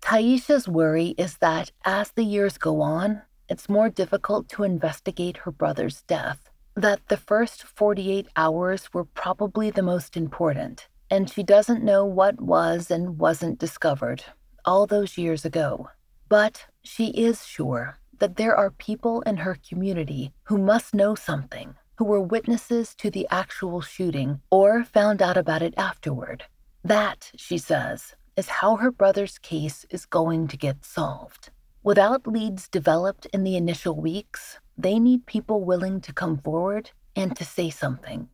Taisha's 0.00 0.68
worry 0.68 1.14
is 1.16 1.38
that 1.38 1.72
as 1.84 2.10
the 2.10 2.24
years 2.24 2.58
go 2.58 2.82
on, 2.82 3.22
it's 3.48 3.68
more 3.68 3.88
difficult 3.88 4.48
to 4.50 4.62
investigate 4.62 5.38
her 5.38 5.50
brother's 5.50 6.02
death. 6.02 6.50
That 6.76 7.00
the 7.08 7.16
first 7.16 7.62
48 7.62 8.28
hours 8.36 8.92
were 8.92 9.04
probably 9.04 9.70
the 9.70 9.82
most 9.82 10.16
important, 10.16 10.88
and 11.10 11.30
she 11.30 11.42
doesn't 11.42 11.84
know 11.84 12.04
what 12.04 12.40
was 12.40 12.90
and 12.90 13.18
wasn't 13.18 13.58
discovered 13.58 14.24
all 14.64 14.86
those 14.86 15.16
years 15.16 15.44
ago. 15.44 15.88
But 16.28 16.66
she 16.82 17.06
is 17.08 17.46
sure 17.46 17.98
that 18.18 18.36
there 18.36 18.56
are 18.56 18.70
people 18.70 19.22
in 19.22 19.38
her 19.38 19.56
community 19.68 20.32
who 20.44 20.58
must 20.58 20.94
know 20.94 21.14
something 21.14 21.76
who 21.96 22.04
were 22.04 22.20
witnesses 22.20 22.94
to 22.96 23.10
the 23.10 23.26
actual 23.30 23.80
shooting 23.80 24.40
or 24.50 24.84
found 24.84 25.22
out 25.22 25.36
about 25.36 25.62
it 25.62 25.74
afterward. 25.76 26.44
That, 26.82 27.30
she 27.36 27.58
says, 27.58 28.14
is 28.36 28.48
how 28.48 28.76
her 28.76 28.90
brother's 28.90 29.38
case 29.38 29.86
is 29.90 30.06
going 30.06 30.48
to 30.48 30.56
get 30.56 30.84
solved. 30.84 31.50
Without 31.82 32.26
leads 32.26 32.68
developed 32.68 33.26
in 33.26 33.44
the 33.44 33.56
initial 33.56 33.94
weeks, 33.94 34.58
they 34.76 34.98
need 34.98 35.26
people 35.26 35.62
willing 35.62 36.00
to 36.00 36.12
come 36.12 36.38
forward 36.38 36.90
and 37.14 37.36
to 37.36 37.44
say 37.44 37.70
something. 37.70 38.28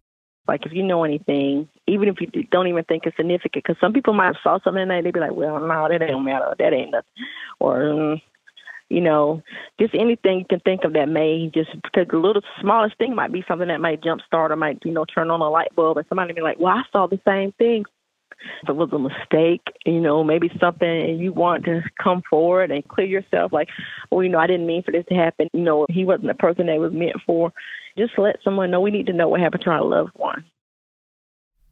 Like 0.49 0.67
if 0.67 0.73
you 0.73 0.83
know 0.83 1.05
anything, 1.05 1.69
even 1.87 2.09
if 2.09 2.17
you 2.21 2.29
don't 2.51 2.67
even 2.67 2.85
think 2.85 3.05
it's 3.07 3.17
significant, 3.17 3.65
because 3.65 3.77
some 3.81 3.93
people 3.93 4.15
might 4.15 4.27
have 4.27 4.37
saw 4.43 4.59
something 4.65 4.83
and 4.91 5.07
they'd 5.07 5.13
be 5.13 5.21
like, 5.21 5.35
"Well, 5.35 5.61
no, 5.61 5.89
that 5.89 5.99
don't 5.99 6.25
matter. 6.25 6.55
That 6.59 6.73
ain't 6.73 6.91
nothing," 6.91 7.13
or 7.61 7.79
mm, 7.79 8.23
you 8.91 9.01
know, 9.01 9.41
just 9.79 9.95
anything 9.95 10.41
you 10.41 10.45
can 10.51 10.61
think 10.61 10.83
of 10.85 10.93
that 10.95 11.09
may 11.09 11.49
just 11.55 11.71
because 11.83 12.09
the 12.11 12.19
little 12.19 12.43
smallest 12.61 12.99
thing 12.99 13.15
might 13.15 13.33
be 13.33 13.45
something 13.47 13.69
that 13.69 13.81
might 13.81 14.03
jumpstart 14.03 14.51
or 14.51 14.57
might, 14.57 14.81
you 14.85 14.93
know, 14.93 15.05
turn 15.05 15.31
on 15.31 15.41
a 15.41 15.49
light 15.49 15.75
bulb 15.77 15.97
and 15.97 16.07
somebody 16.09 16.35
be 16.35 16.43
like, 16.43 16.59
Well, 16.59 16.75
I 16.75 16.83
saw 16.93 17.07
the 17.07 17.21
same 17.27 17.53
thing. 17.53 17.85
If 18.63 18.71
it 18.71 18.77
was 18.77 18.89
a 18.93 18.99
mistake, 18.99 19.61
you 19.85 20.01
know, 20.01 20.25
maybe 20.25 20.51
something 20.59 20.89
and 20.89 21.21
you 21.21 21.33
want 21.33 21.65
to 21.67 21.83
come 22.03 22.23
forward 22.29 22.71
and 22.71 22.87
clear 22.89 23.07
yourself 23.07 23.53
like, 23.53 23.69
well, 24.11 24.23
you 24.23 24.31
know, 24.31 24.39
I 24.39 24.47
didn't 24.47 24.67
mean 24.67 24.83
for 24.83 24.93
this 24.93 25.05
to 25.11 25.15
happen. 25.15 25.51
You 25.53 25.61
know, 25.61 25.85
he 25.91 26.07
wasn't 26.07 26.29
the 26.29 26.35
person 26.35 26.67
that 26.67 26.81
was 26.81 26.93
meant 26.93 27.17
for. 27.27 27.53
Just 27.99 28.19
let 28.19 28.37
someone 28.43 28.71
know 28.71 28.81
we 28.81 28.91
need 28.91 29.07
to 29.07 29.13
know 29.13 29.29
what 29.29 29.41
happened 29.41 29.65
to 29.65 29.71
our 29.71 29.85
loved 29.85 30.13
one. 30.15 30.47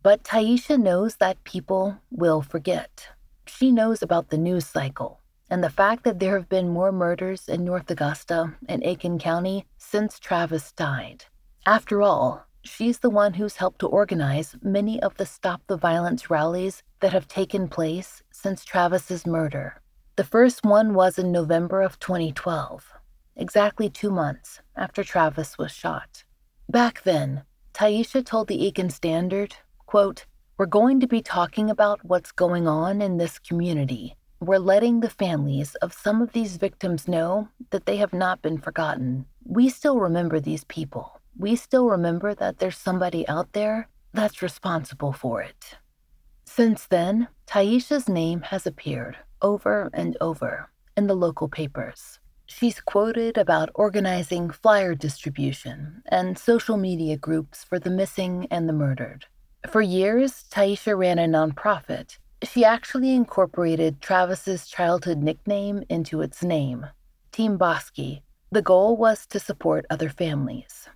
But 0.03 0.25
Taisha 0.25 0.79
knows 0.79 1.17
that 1.17 1.43
people 1.45 2.03
will 2.11 2.43
forget. 2.43 3.09
She 3.47 3.73
knows 3.73 4.03
about 4.03 4.29
the 4.29 4.37
news 4.37 4.67
cycle 4.67 5.18
and 5.51 5.65
the 5.65 5.71
fact 5.71 6.05
that 6.05 6.19
there 6.19 6.37
have 6.37 6.49
been 6.49 6.69
more 6.69 6.93
murders 6.93 7.49
in 7.49 7.65
North 7.65 7.91
Augusta 7.91 8.55
and 8.69 8.83
Aiken 8.85 9.19
County 9.19 9.67
since 9.79 10.19
Travis 10.19 10.73
died. 10.73 11.25
After 11.65 12.03
all, 12.03 12.47
she's 12.63 12.99
the 12.99 13.11
one 13.11 13.35
who's 13.35 13.57
helped 13.57 13.79
to 13.81 13.87
organize 13.87 14.57
many 14.63 15.03
of 15.03 15.17
the 15.17 15.27
Stop 15.27 15.63
the 15.67 15.77
Violence 15.77 16.29
rallies 16.29 16.83
that 17.01 17.13
have 17.13 17.29
taken 17.29 17.69
place 17.69 18.23
since 18.31 18.65
Travis's 18.65 19.27
murder. 19.27 19.81
The 20.17 20.25
first 20.25 20.65
one 20.65 20.95
was 20.95 21.19
in 21.19 21.33
November 21.33 21.81
of 21.81 21.99
2012, 21.99 22.93
exactly 23.37 23.89
two 23.89 24.11
months 24.11 24.61
after 24.77 25.03
Travis 25.03 25.57
was 25.57 25.73
shot. 25.73 26.25
Back 26.69 27.03
then, 27.05 27.45
Taisha 27.73 28.25
told 28.25 28.49
the 28.49 28.67
Aiken 28.67 28.91
Standard, 28.91 29.55
quote, 29.87 30.27
We're 30.59 30.67
going 30.67 31.01
to 31.01 31.07
be 31.07 31.23
talking 31.23 31.71
about 31.71 32.05
what's 32.05 32.33
going 32.33 32.67
on 32.67 33.01
in 33.01 33.17
this 33.17 33.39
community 33.39 34.17
we're 34.41 34.59
letting 34.59 35.01
the 35.01 35.11
families 35.11 35.75
of 35.77 35.93
some 35.93 36.23
of 36.23 36.33
these 36.33 36.57
victims 36.57 37.09
know 37.09 37.49
that 37.71 37.87
they 37.87 37.97
have 37.97 38.13
not 38.13 38.41
been 38.41 38.59
forgotten. 38.59 39.27
We 39.45 39.69
still 39.69 39.99
remember 39.99 40.39
these 40.39 40.65
people. 40.65 41.21
We 41.37 41.57
still 41.57 41.89
remember 41.89 42.35
that 42.35 42.59
there's 42.59 42.79
somebody 42.79 43.27
out 43.29 43.53
there 43.53 43.89
that's 44.13 44.43
responsible 44.43 45.13
for 45.13 45.43
it. 45.43 45.77
Since 46.45 46.87
then, 46.87 47.29
Taisha's 47.47 48.09
name 48.09 48.43
has 48.43 48.67
appeared 48.67 49.17
over 49.43 49.91
and 49.93 50.17
over 50.21 50.71
in 50.97 51.09
the 51.09 51.17
local 51.17 51.49
papers. 51.49 52.19
She's 52.47 52.81
quoted 52.81 53.37
about 53.37 53.71
organizing 53.75 54.51
flyer 54.51 54.95
distribution 54.95 56.03
and 56.07 56.39
social 56.39 56.77
media 56.77 57.17
groups 57.17 57.65
for 57.65 57.79
the 57.79 57.91
missing 57.91 58.47
and 58.51 58.69
the 58.69 58.73
murdered. 58.73 59.27
For 59.69 59.83
years, 59.83 60.45
Taisha 60.51 60.97
ran 60.97 61.19
a 61.19 61.27
nonprofit 61.27 62.19
she 62.43 62.65
actually 62.65 63.15
incorporated 63.15 64.01
Travis's 64.01 64.67
childhood 64.69 65.19
nickname 65.19 65.83
into 65.89 66.21
its 66.21 66.43
name, 66.43 66.87
Team 67.33 67.59
Bosky. 67.59 68.23
The 68.51 68.63
goal 68.63 68.97
was 68.97 69.27
to 69.27 69.41
support 69.41 69.87
other 69.91 70.09
families. 70.09 70.89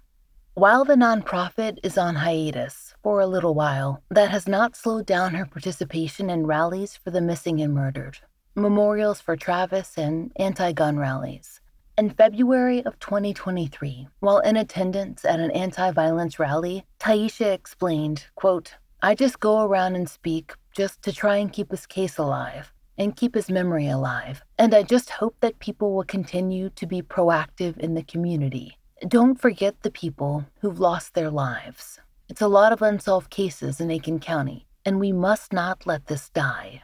While 0.55 0.85
the 0.85 0.95
nonprofit 0.95 1.79
is 1.83 1.99
on 1.99 2.15
hiatus 2.15 2.95
for 3.03 3.21
a 3.21 3.27
little 3.27 3.55
while, 3.55 4.03
that 4.11 4.31
has 4.31 4.47
not 4.47 4.77
slowed 4.77 5.07
down 5.07 5.35
her 5.35 5.47
participation 5.47 6.31
in 6.31 6.47
rallies 6.47 6.97
for 6.97 7.11
the 7.11 7.21
missing 7.21 7.61
and 7.61 7.75
murdered, 7.75 8.19
memorials 8.55 9.21
for 9.21 9.37
Travis, 9.37 9.97
and 9.97 10.31
anti 10.37 10.73
gun 10.73 10.99
rallies. 10.99 11.61
In 11.99 12.11
February 12.11 12.85
of 12.85 12.99
2023, 13.01 14.09
while 14.21 14.39
in 14.39 14.57
attendance 14.57 15.25
at 15.25 15.41
an 15.41 15.51
anti 15.51 15.91
violence 15.91 16.39
rally, 16.39 16.85
Taisha 17.01 17.53
explained, 17.53 18.27
quote, 18.35 18.75
I 19.03 19.15
just 19.15 19.41
go 19.41 19.63
around 19.63 19.97
and 19.97 20.09
speak 20.09 20.55
just 20.73 21.03
to 21.03 21.13
try 21.13 21.37
and 21.37 21.53
keep 21.53 21.71
his 21.71 21.87
case 21.87 22.19
alive 22.19 22.73
and 22.99 23.17
keep 23.17 23.35
his 23.35 23.51
memory 23.51 23.89
alive. 23.89 24.43
And 24.59 24.75
I 24.75 24.83
just 24.83 25.11
hope 25.11 25.37
that 25.41 25.59
people 25.59 25.95
will 25.95 26.05
continue 26.05 26.71
to 26.71 26.87
be 26.87 27.03
proactive 27.03 27.79
in 27.79 27.95
the 27.95 28.03
community. 28.03 28.79
Don't 29.07 29.41
forget 29.41 29.83
the 29.83 29.91
people 29.91 30.45
who've 30.61 30.79
lost 30.79 31.15
their 31.15 31.31
lives. 31.31 31.99
It's 32.29 32.41
a 32.41 32.49
lot 32.49 32.73
of 32.73 32.83
unsolved 32.83 33.31
cases 33.31 33.81
in 33.81 33.91
Aiken 33.91 34.21
County, 34.21 34.67
and 34.85 35.01
we 35.01 35.13
must 35.13 35.53
not 35.53 35.87
let 35.87 36.07
this 36.07 36.29
die. 36.29 36.83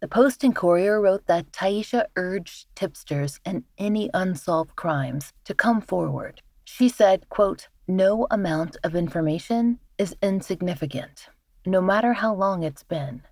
The 0.00 0.08
Post 0.08 0.42
and 0.42 0.54
Courier 0.54 1.00
wrote 1.00 1.26
that 1.26 1.52
Taisha 1.52 2.06
urged 2.16 2.66
tipsters 2.74 3.38
and 3.44 3.62
any 3.78 4.10
unsolved 4.12 4.74
crimes 4.74 5.32
to 5.44 5.54
come 5.54 5.80
forward. 5.80 6.42
She 6.64 6.88
said, 6.88 7.28
quote, 7.28 7.68
no 7.86 8.26
amount 8.30 8.76
of 8.82 8.96
information 8.96 9.78
is 9.98 10.16
insignificant 10.22 11.28
no 11.66 11.80
matter 11.80 12.12
how 12.12 12.34
long 12.34 12.62
it's 12.62 12.82
been. 12.82 13.22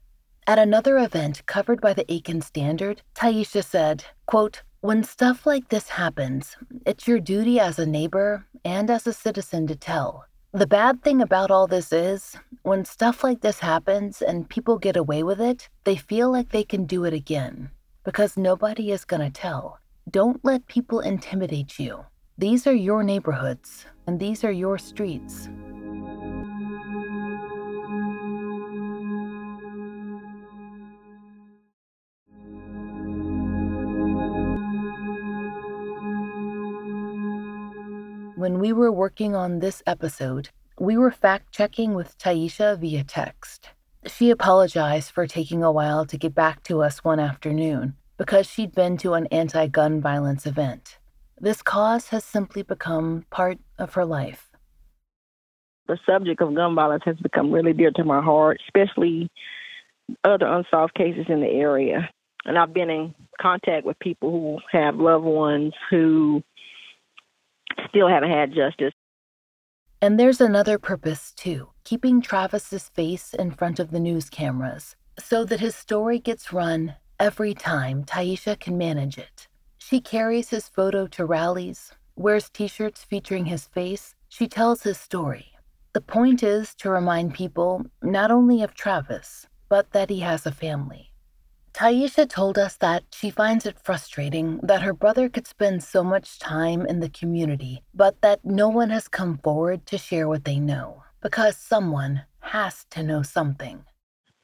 At 0.47 0.59
another 0.59 0.99
event 0.99 1.45
covered 1.47 1.81
by 1.81 1.95
the 1.95 2.11
Aiken 2.13 2.41
Standard, 2.41 3.03
Taisha 3.15 3.65
said, 3.65 4.05
quote, 4.27 4.63
When 4.81 5.05
stuff 5.05 5.47
like 5.47 5.69
this 5.69 5.89
happens, 5.89 6.57
it's 6.87 7.07
your 7.07 7.21
duty 7.21 7.61
as 7.61 7.79
a 7.79 7.87
neighbor 7.87 8.47
and 8.65 8.91
as 8.91 9.07
a 9.07 9.13
citizen 9.13 9.67
to 9.69 9.77
tell. 9.77 10.25
The 10.53 10.67
bad 10.67 11.03
thing 11.03 11.23
about 11.23 11.51
all 11.51 11.67
this 11.69 11.93
is, 11.93 12.37
when 12.63 12.85
stuff 12.85 13.23
like 13.23 13.41
this 13.41 13.61
happens 13.61 14.21
and 14.21 14.49
people 14.49 14.79
get 14.79 14.97
away 14.97 15.23
with 15.23 15.41
it, 15.41 15.69
they 15.85 15.97
feel 15.97 16.33
like 16.33 16.51
they 16.51 16.65
can 16.65 16.87
do 16.87 17.05
it 17.05 17.15
again 17.15 17.71
because 18.05 18.37
nobody 18.37 18.91
is 18.91 19.05
going 19.05 19.23
to 19.23 19.31
tell. 19.31 19.79
Don't 20.11 20.45
let 20.45 20.67
people 20.67 21.01
intimidate 21.01 21.79
you. 21.79 22.05
These 22.39 22.67
are 22.67 22.75
your 22.75 23.03
neighborhoods, 23.03 23.87
and 24.07 24.19
these 24.19 24.43
are 24.43 24.51
your 24.51 24.79
streets. 24.79 25.49
When 38.41 38.59
we 38.59 38.73
were 38.73 38.91
working 38.91 39.35
on 39.35 39.59
this 39.59 39.83
episode, 39.87 40.49
we 40.79 40.97
were 40.97 41.11
fact 41.11 41.53
checking 41.53 41.93
with 41.93 42.17
Taisha 42.17 42.79
via 42.79 43.05
text. 43.05 43.69
She 44.07 44.31
apologized 44.31 45.11
for 45.11 45.27
taking 45.27 45.63
a 45.63 45.71
while 45.71 46.07
to 46.07 46.17
get 46.17 46.35
back 46.35 46.63
to 46.63 46.81
us 46.83 47.05
one 47.05 47.21
afternoon 47.21 47.97
because 48.17 48.47
she'd 48.47 48.75
been 48.75 48.97
to 48.97 49.13
an 49.13 49.27
anti 49.27 49.67
gun 49.67 50.01
violence 50.01 50.47
event. 50.47 50.97
This 51.39 51.61
cause 51.61 52.09
has 52.09 52.25
simply 52.25 52.63
become 52.63 53.27
part 53.29 53.59
of 53.79 53.93
her 53.93 54.07
life. 54.07 54.49
The 55.87 55.99
subject 56.07 56.41
of 56.41 56.55
gun 56.55 56.75
violence 56.75 57.03
has 57.05 57.17
become 57.19 57.53
really 57.53 57.75
dear 57.75 57.91
to 57.97 58.05
my 58.05 58.23
heart, 58.23 58.59
especially 58.67 59.29
other 60.25 60.47
unsolved 60.47 60.95
cases 60.95 61.27
in 61.29 61.43
the 61.43 61.51
area. 61.51 62.09
And 62.47 62.57
I've 62.57 62.73
been 62.73 62.89
in 62.89 63.15
contact 63.39 63.85
with 63.85 63.99
people 63.99 64.31
who 64.31 64.79
have 64.79 64.97
loved 64.97 65.27
ones 65.27 65.75
who 65.91 66.43
still 67.89 68.09
haven't 68.09 68.31
had 68.31 68.53
justice. 68.53 68.93
And 70.03 70.19
there's 70.19 70.41
another 70.41 70.79
purpose, 70.79 71.33
too 71.33 71.71
keeping 71.85 72.23
Travis's 72.23 72.89
face 72.91 73.35
in 73.35 73.51
front 73.51 73.81
of 73.81 73.91
the 73.91 73.99
news 73.99 74.31
cameras 74.31 74.95
so 75.19 75.45
that 75.45 75.61
his 75.61 75.75
story 75.75 76.19
gets 76.19 76.53
run 76.53 76.95
every 77.19 77.53
time 77.53 78.05
Taisha 78.05 78.59
can 78.59 78.79
manage 78.79 79.19
it. 79.19 79.49
She 79.79 80.01
carries 80.01 80.51
his 80.51 80.69
photo 80.69 81.07
to 81.09 81.25
rallies, 81.25 81.93
wears 82.17 82.49
t 82.49 82.69
shirts 82.69 83.05
featuring 83.05 83.47
his 83.47 83.67
face, 83.67 84.15
she 84.29 84.47
tells 84.47 84.83
his 84.83 84.99
story. 84.99 85.53
The 85.93 86.01
point 86.01 86.43
is 86.43 86.75
to 86.77 86.91
remind 86.91 87.35
people 87.35 87.85
not 88.03 88.31
only 88.31 88.63
of 88.63 88.75
Travis, 88.75 89.49
but 89.69 89.91
that 89.93 90.11
he 90.11 90.21
has 90.21 90.47
a 90.47 90.53
family. 90.53 91.10
Taisha 91.73 92.29
told 92.29 92.59
us 92.59 92.77
that 92.79 93.05
she 93.13 93.31
finds 93.31 93.65
it 93.65 93.79
frustrating 93.79 94.59
that 94.63 94.83
her 94.83 94.93
brother 94.93 95.29
could 95.29 95.47
spend 95.47 95.83
so 95.83 96.03
much 96.03 96.39
time 96.39 96.85
in 96.85 97.01
the 97.01 97.09
community, 97.09 97.83
but 97.95 98.21
that 98.23 98.45
no 98.45 98.69
one 98.69 98.91
has 98.91 99.09
come 99.09 99.39
forward 99.39 99.87
to 99.87 99.97
share 99.97 100.29
what 100.29 100.45
they 100.45 100.59
know, 100.59 101.05
because 101.23 101.57
someone 101.57 102.23
has 102.41 102.85
to 102.91 103.03
know 103.03 103.23
something. 103.23 103.85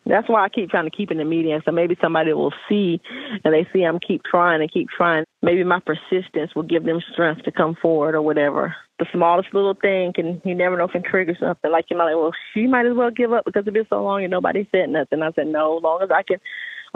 That's 0.07 0.29
why 0.29 0.45
I 0.45 0.49
keep 0.49 0.71
trying 0.71 0.89
to 0.89 0.97
keep 0.97 1.11
in 1.11 1.19
the 1.19 1.25
media. 1.25 1.61
So 1.65 1.73
maybe 1.73 1.97
somebody 2.01 2.33
will 2.33 2.55
see 2.69 3.01
and 3.45 3.53
they 3.53 3.67
see 3.73 3.83
I'm 3.83 3.99
keep 3.99 4.23
trying 4.23 4.61
and 4.61 4.73
keep 4.73 4.89
trying. 4.89 5.25
Maybe 5.43 5.65
my 5.65 5.81
persistence 5.81 6.55
will 6.55 6.63
give 6.63 6.85
them 6.85 7.01
strength 7.13 7.43
to 7.43 7.51
come 7.51 7.75
forward 7.83 8.15
or 8.15 8.23
whatever. 8.23 8.77
The 9.01 9.07
smallest 9.13 9.53
little 9.53 9.75
thing 9.75 10.13
can 10.15 10.41
you 10.45 10.55
never 10.55 10.77
know 10.77 10.87
can 10.87 11.03
trigger 11.03 11.37
something. 11.39 11.73
Like 11.73 11.87
you 11.91 11.97
might 11.97 12.05
like, 12.05 12.15
well, 12.15 12.33
she 12.55 12.69
might 12.69 12.87
as 12.87 12.95
well 12.97 13.11
give 13.11 13.33
up 13.33 13.45
because 13.45 13.65
it's 13.67 13.75
been 13.75 13.87
so 13.91 14.03
long 14.05 14.23
and 14.23 14.31
nobody 14.31 14.69
said 14.71 14.91
nothing. 14.91 15.23
I 15.23 15.33
said, 15.33 15.49
no, 15.49 15.79
as 15.79 15.83
long 15.83 16.01
as 16.03 16.11
I 16.15 16.23
can 16.23 16.39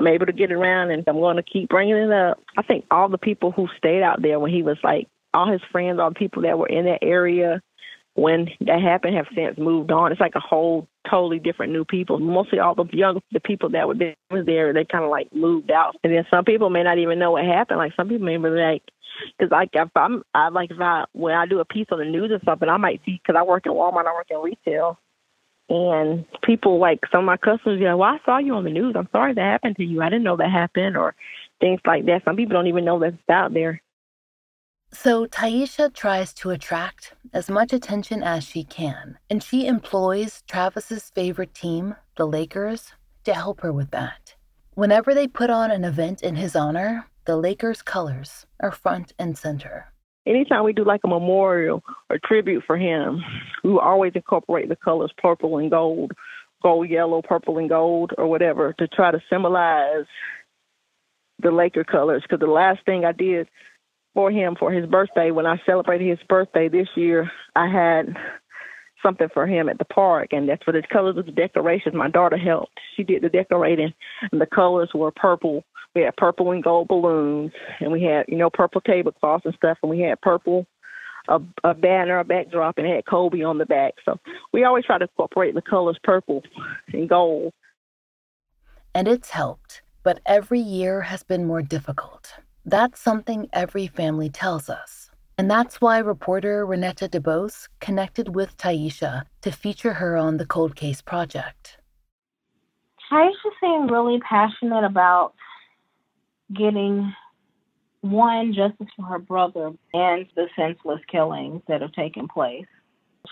I'm 0.01 0.07
able 0.07 0.25
to 0.27 0.33
get 0.33 0.51
around 0.51 0.91
and 0.91 1.05
I'm 1.07 1.17
going 1.17 1.37
to 1.37 1.43
keep 1.43 1.69
bringing 1.69 1.95
it 1.95 2.11
up. 2.11 2.43
I 2.57 2.63
think 2.63 2.87
all 2.91 3.11
the 3.11 3.19
people 3.19 3.53
who 3.53 3.69
stayed 3.77 4.03
out 4.03 4.23
there 4.23 4.41
when 4.41 4.51
he 4.51 4.63
was 4.63 4.79
like, 4.83 5.09
all 5.35 5.53
his 5.53 5.61
friends, 5.71 6.01
all 6.01 6.09
the 6.09 6.15
people 6.15 6.43
that 6.43 6.59
were 6.59 6.69
in 6.69 6.87
that 6.87 7.01
area 7.03 7.61
when 8.15 8.49
that 8.63 8.81
happened 8.81 9.15
have 9.17 9.27
since 9.35 9.59
moved 9.59 9.93
on. 9.93 10.11
It's 10.11 10.21
like 10.21 10.35
a 10.37 10.41
whole 10.41 10.89
totally 11.09 11.39
different 11.39 11.75
new 11.75 11.85
people. 11.85 12.19
Mostly 12.19 12.61
all 12.61 12.75
the 12.75 12.87
young, 12.93 13.21
the 13.31 13.41
people 13.41 13.69
that 13.71 13.87
were 13.87 13.95
there, 13.95 14.73
they 14.73 14.87
kind 14.87 15.05
of 15.05 15.11
like 15.11 15.35
moved 15.35 15.71
out. 15.71 15.97
And 16.03 16.15
then 16.15 16.25
some 16.31 16.47
people 16.47 16.71
may 16.71 16.83
not 16.83 16.99
even 16.99 17.19
know 17.19 17.33
what 17.33 17.45
happened. 17.45 17.79
Like 17.79 17.93
some 17.95 18.09
people 18.09 18.25
may 18.25 18.39
be 18.39 18.49
like, 18.49 18.83
because 19.37 19.53
like 19.53 19.69
if 19.75 19.91
I'm, 19.95 20.23
I 20.35 20.49
like 20.49 20.71
if 20.71 20.81
I 20.81 21.05
when 21.13 21.35
I 21.35 21.45
do 21.45 21.61
a 21.61 21.65
piece 21.67 21.89
on 21.93 21.99
the 21.99 22.07
news 22.07 22.31
or 22.31 22.41
something, 22.47 22.71
I 22.71 22.79
might 22.79 23.03
see 23.05 23.21
because 23.23 23.39
I 23.39 23.43
work 23.43 23.67
in 23.67 23.73
Walmart, 23.73 24.07
I 24.07 24.15
work 24.15 24.29
in 24.31 24.39
retail. 24.39 24.99
And 25.71 26.27
people 26.43 26.81
like 26.81 26.99
some 27.13 27.21
of 27.21 27.27
my 27.27 27.37
customers, 27.37 27.81
yeah, 27.81 27.95
well, 27.95 28.11
I 28.11 28.19
saw 28.25 28.39
you 28.39 28.55
on 28.55 28.65
the 28.65 28.71
news. 28.71 28.97
I'm 28.99 29.09
sorry 29.13 29.35
that 29.35 29.41
happened 29.41 29.77
to 29.77 29.85
you. 29.85 30.03
I 30.03 30.11
didn't 30.11 30.25
know 30.25 30.37
that 30.37 30.51
happened, 30.51 30.97
or 30.97 31.15
things 31.61 31.81
like 31.87 32.07
that. 32.07 32.23
Some 32.25 32.35
people 32.35 32.55
don't 32.55 32.67
even 32.67 32.85
know 32.85 32.99
that's 32.99 33.17
out 33.31 33.55
there. 33.55 33.81
So 34.93 35.27
Taisha 35.27 35.95
tries 35.95 36.35
to 36.35 36.51
attract 36.51 37.15
as 37.33 37.49
much 37.49 37.73
attention 37.73 38.25
as 38.25 38.43
she 38.43 38.65
can, 38.65 39.19
and 39.31 39.41
she 39.45 39.69
employs 39.69 40.43
Travis's 40.49 41.11
favorite 41.11 41.55
team, 41.55 41.95
the 42.17 42.27
Lakers, 42.27 42.93
to 43.23 43.33
help 43.33 43.61
her 43.61 43.73
with 43.73 43.93
that. 43.93 44.35
Whenever 44.75 45.15
they 45.15 45.29
put 45.29 45.51
on 45.51 45.71
an 45.71 45.85
event 45.85 46.21
in 46.23 46.35
his 46.35 46.57
honor, 46.57 47.07
the 47.27 47.37
Lakers' 47.37 47.83
colors 47.83 48.47
are 48.59 48.73
front 48.73 49.13
and 49.21 49.39
center 49.39 49.93
anytime 50.27 50.65
we 50.65 50.73
do 50.73 50.85
like 50.85 51.01
a 51.05 51.09
memorial 51.09 51.83
or 52.09 52.19
tribute 52.19 52.65
for 52.67 52.77
him, 52.77 53.23
we 53.65 53.79
always 53.79 54.13
incorporate 54.15 54.69
the 54.69 54.77
colors 54.77 55.13
purple 55.19 55.59
and 55.59 55.71
gold, 55.71 56.13
gold, 56.63 56.89
yellow, 56.89 57.23
purple, 57.23 57.59
and 57.59 57.69
gold, 57.69 58.13
or 58.19 58.27
whatever 58.27 58.73
to 58.75 58.89
try 58.89 59.11
to 59.11 59.23
symbolize 59.31 60.07
the 61.43 61.51
Laker 61.51 61.85
colors. 61.85 62.23
Because 62.23 62.41
the 62.41 62.47
last 62.47 62.85
thing 62.85 63.05
I 63.05 63.13
did 63.13 63.49
for 64.15 64.31
him 64.31 64.57
for 64.59 64.73
his 64.73 64.87
birthday, 64.87 65.31
when 65.31 65.47
I 65.47 65.61
celebrated 65.65 66.09
his 66.09 66.27
birthday 66.29 66.69
this 66.69 66.89
year, 66.97 67.31
I 67.55 67.69
had 67.69 68.17
something 69.03 69.29
for 69.33 69.47
him 69.47 69.69
at 69.69 69.79
the 69.79 69.85
park, 69.85 70.29
and 70.33 70.49
that's 70.49 70.63
for 70.63 70.73
the 70.73 70.83
colors 70.83 71.17
of 71.17 71.27
the 71.27 71.33
decorations. 71.33 71.95
My 71.95 72.11
daughter 72.11 72.37
helped; 72.37 72.79
she 72.97 73.03
did 73.03 73.23
the 73.23 73.29
decorating, 73.29 73.95
and 74.31 74.41
the 74.41 74.47
colors 74.47 74.91
were 74.95 75.11
purple, 75.11 75.65
we 75.95 76.03
had 76.03 76.17
purple 76.17 76.53
and 76.53 76.63
gold 76.63 76.89
balloons, 76.89 77.53
and 77.81 77.93
we 77.93 78.03
had 78.03 78.27
you 78.29 78.37
know 78.37 78.51
purple 78.51 78.81
tablecloths 78.81 79.45
and 79.45 79.55
stuff, 79.55 79.79
and 79.83 79.91
we 79.91 80.01
had 80.01 80.21
purple 80.21 80.67
a, 81.29 81.41
a 81.65 81.75
banner, 81.75 82.19
a 82.19 82.25
backdrop, 82.25 82.79
and 82.79 82.87
it 82.87 82.97
had 82.97 83.07
Kobe 83.07 83.43
on 83.43 83.59
the 83.59 83.67
back. 83.67 83.95
So 84.05 84.19
we 84.53 84.65
always 84.65 84.85
try 84.85 84.99
to 84.99 85.05
incorporate 85.05 85.55
the 85.55 85.63
colors 85.63 85.99
purple 86.03 86.43
and 86.93 87.09
gold. 87.09 87.53
And 88.95 89.07
it's 89.07 89.31
helped, 89.31 89.83
but 90.03 90.21
every 90.27 90.61
year 90.61 91.03
has 91.03 91.23
been 91.23 91.47
more 91.47 91.63
difficult. 91.63 92.35
That's 92.65 93.01
something 93.01 93.49
every 93.53 93.87
family 93.87 94.29
tells 94.29 94.69
us. 94.69 95.11
And 95.39 95.51
that's 95.51 95.81
why 95.81 95.99
reporter 95.99 96.67
Renetta 96.67 97.09
DeBose 97.09 97.69
connected 97.81 98.35
with 98.35 98.59
Taisha 98.59 99.25
to 99.41 99.51
feature 99.51 99.95
her 99.95 100.17
on 100.17 100.37
the 100.37 100.45
Cold 100.45 100.77
Case 100.77 101.01
Project. 101.01 101.79
Taisha 103.11 103.51
seemed 103.61 103.91
really 103.91 104.21
passionate 104.21 104.85
about 104.85 105.33
getting 106.55 107.13
one 108.01 108.55
justice 108.55 108.89
for 108.97 109.05
her 109.07 109.19
brother 109.19 109.73
and 109.93 110.27
the 110.35 110.47
senseless 110.57 111.01
killings 111.11 111.63
that 111.69 111.83
have 111.83 111.93
taken 111.93 112.29
place. 112.29 112.67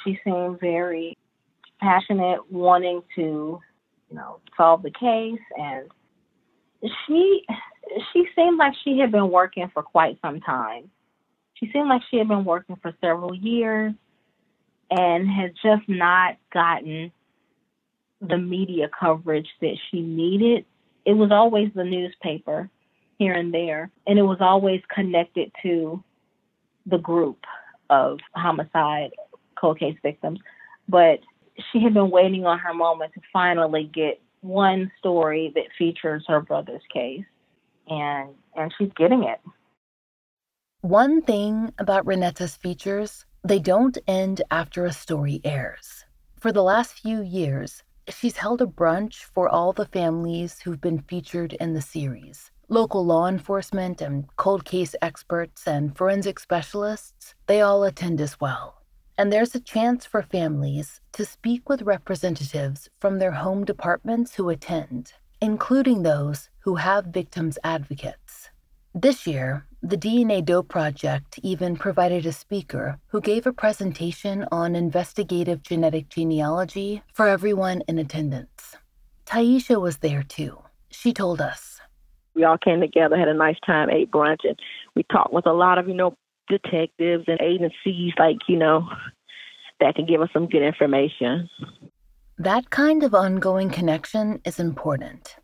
She 0.04 0.18
seemed 0.24 0.61
very 0.61 1.16
passionate, 1.81 2.40
wanting 2.50 3.02
to, 3.16 3.61
you 4.11 4.16
know, 4.16 4.40
solve 4.57 4.83
the 4.83 4.90
case, 4.90 5.40
and 5.57 5.87
she 7.07 7.44
she 8.12 8.24
seemed 8.37 8.59
like 8.59 8.74
she 8.85 8.98
had 8.98 9.11
been 9.11 9.31
working 9.31 9.70
for 9.72 9.83
quite 9.83 10.18
some 10.20 10.40
time. 10.40 10.90
She 11.54 11.70
seemed 11.72 11.88
like 11.88 12.02
she 12.11 12.18
had 12.18 12.28
been 12.28 12.44
working 12.44 12.76
for 12.76 12.94
several 13.00 13.35
years 13.35 13.94
and 14.90 15.28
had 15.28 15.54
just 15.62 15.88
not 15.88 16.37
gotten 16.52 17.11
the 18.20 18.38
media 18.38 18.88
coverage 18.98 19.48
that 19.61 19.76
she 19.90 20.00
needed. 20.00 20.64
It 21.04 21.14
was 21.14 21.31
always 21.33 21.70
the 21.74 21.85
newspaper 21.85 22.68
here 23.18 23.35
and 23.35 23.52
there, 23.52 23.90
and 24.07 24.18
it 24.18 24.22
was 24.22 24.38
always 24.40 24.81
connected 24.94 25.52
to 25.62 26.02
the 26.87 26.98
group 26.98 27.38
of 27.90 28.18
homicide 28.35 29.11
cold 29.61 29.78
case 29.78 29.96
victims. 30.02 30.38
But 30.88 31.20
she 31.72 31.83
had 31.83 31.94
been 31.94 32.11
waiting 32.11 32.46
on 32.46 32.59
her 32.61 32.72
moment 32.72 33.12
to 33.14 33.20
finally 33.33 33.90
get 33.92 34.20
one 34.40 34.90
story 34.98 35.52
that 35.54 35.64
features 35.76 36.24
her 36.28 36.40
brother's 36.40 36.83
case, 36.92 37.24
and 37.88 38.31
and 38.57 38.72
she's 38.78 38.92
getting 38.96 39.24
it. 39.24 39.40
One 40.81 41.22
thing 41.22 41.74
about 41.78 42.07
Renetta's 42.07 42.57
features, 42.57 43.26
they 43.42 43.59
don't 43.59 43.98
end 44.07 44.42
after 44.50 44.85
a 44.85 44.92
story 44.92 45.40
airs. 45.42 46.04
For 46.38 46.52
the 46.52 46.62
last 46.62 47.00
few 47.00 47.20
years, 47.20 47.83
she's 48.09 48.37
held 48.37 48.62
a 48.62 48.66
brunch 48.66 49.24
for 49.24 49.48
all 49.48 49.72
the 49.72 49.87
families 49.87 50.61
who've 50.61 50.81
been 50.81 51.02
featured 51.02 51.54
in 51.54 51.74
the 51.74 51.83
series. 51.83 52.52
Local 52.70 53.02
law 53.02 53.26
enforcement 53.26 54.02
and 54.02 54.26
cold 54.37 54.66
case 54.66 54.94
experts 55.00 55.66
and 55.66 55.96
forensic 55.96 56.38
specialists, 56.38 57.35
they 57.46 57.62
all 57.62 57.83
attend 57.83 58.20
as 58.20 58.38
well. 58.42 58.83
And 59.16 59.33
there's 59.33 59.54
a 59.54 59.61
chance 59.61 60.04
for 60.04 60.20
families 60.20 61.00
to 61.12 61.24
speak 61.24 61.66
with 61.70 61.81
representatives 61.81 62.90
from 63.00 63.18
their 63.18 63.33
home 63.33 63.64
departments 63.64 64.35
who 64.35 64.50
attend, 64.50 65.14
including 65.40 66.02
those 66.02 66.50
who 66.59 66.74
have 66.74 67.07
victims 67.07 67.59
advocates. 67.64 68.50
This 68.94 69.26
year, 69.26 69.64
The 69.83 69.96
DNA 69.96 70.44
Doe 70.44 70.62
Project 70.62 71.38
even 71.42 71.74
provided 71.74 72.26
a 72.26 72.33
speaker 72.33 72.98
who 73.07 73.22
gave 73.22 73.46
a 73.46 73.52
presentation 73.52 74.44
on 74.52 74.76
investigative 74.76 75.62
genetic 75.62 76.11
genealogy 76.11 77.02
for 77.14 77.28
everyone 77.28 77.83
in 77.88 77.98
attendance. 77.98 78.76
Taisha 79.24 79.81
was 79.81 79.98
there 79.98 80.22
too. 80.22 80.59
She 80.90 81.14
told 81.14 81.40
us. 81.40 81.78
We 82.38 82.44
all 82.44 82.57
came 82.57 82.81
together, 82.81 83.18
had 83.18 83.27
a 83.27 83.35
nice 83.35 83.59
time, 83.66 83.90
ate 83.90 84.12
brunch, 84.12 84.44
and 84.44 84.57
we 84.94 85.03
talked 85.03 85.33
with 85.33 85.44
a 85.44 85.53
lot 85.53 85.79
of, 85.79 85.88
you 85.88 85.94
know, 85.94 86.16
detectives 86.48 87.24
and 87.27 87.40
agencies, 87.40 88.12
like, 88.16 88.37
you 88.46 88.57
know, 88.57 88.88
that 89.81 89.96
can 89.96 90.07
give 90.07 90.20
us 90.20 90.31
some 90.33 90.48
good 90.48 90.62
information. 90.62 91.51
That 92.38 92.70
kind 92.70 93.03
of 93.03 93.12
ongoing 93.12 93.70
connection 93.70 94.40
is 94.44 94.61
important. 94.61 95.35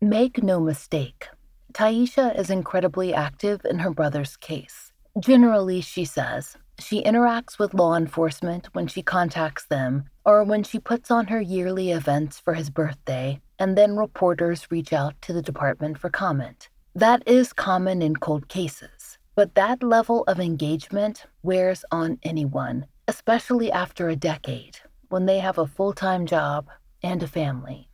Make 0.00 0.44
no 0.44 0.60
mistake, 0.60 1.26
Taisha 1.72 2.38
is 2.38 2.50
incredibly 2.50 3.12
active 3.12 3.62
in 3.68 3.80
her 3.80 3.90
brother's 3.90 4.36
case. 4.36 4.92
Generally, 5.18 5.80
she 5.80 6.04
says, 6.04 6.56
she 6.78 7.02
interacts 7.02 7.58
with 7.58 7.74
law 7.74 7.94
enforcement 7.94 8.68
when 8.72 8.86
she 8.86 9.02
contacts 9.02 9.66
them 9.66 10.04
or 10.24 10.42
when 10.42 10.62
she 10.62 10.78
puts 10.78 11.10
on 11.10 11.26
her 11.26 11.40
yearly 11.40 11.90
events 11.90 12.40
for 12.40 12.54
his 12.54 12.70
birthday, 12.70 13.40
and 13.58 13.76
then 13.76 13.96
reporters 13.96 14.70
reach 14.70 14.92
out 14.92 15.14
to 15.22 15.32
the 15.32 15.42
department 15.42 15.98
for 15.98 16.10
comment. 16.10 16.68
That 16.94 17.22
is 17.26 17.52
common 17.52 18.02
in 18.02 18.16
cold 18.16 18.48
cases, 18.48 19.18
but 19.34 19.54
that 19.54 19.82
level 19.82 20.24
of 20.24 20.40
engagement 20.40 21.26
wears 21.42 21.84
on 21.90 22.18
anyone, 22.22 22.86
especially 23.08 23.70
after 23.70 24.08
a 24.08 24.16
decade 24.16 24.78
when 25.08 25.26
they 25.26 25.38
have 25.38 25.58
a 25.58 25.66
full 25.66 25.92
time 25.92 26.26
job 26.26 26.68
and 27.02 27.22
a 27.22 27.28
family. 27.28 27.88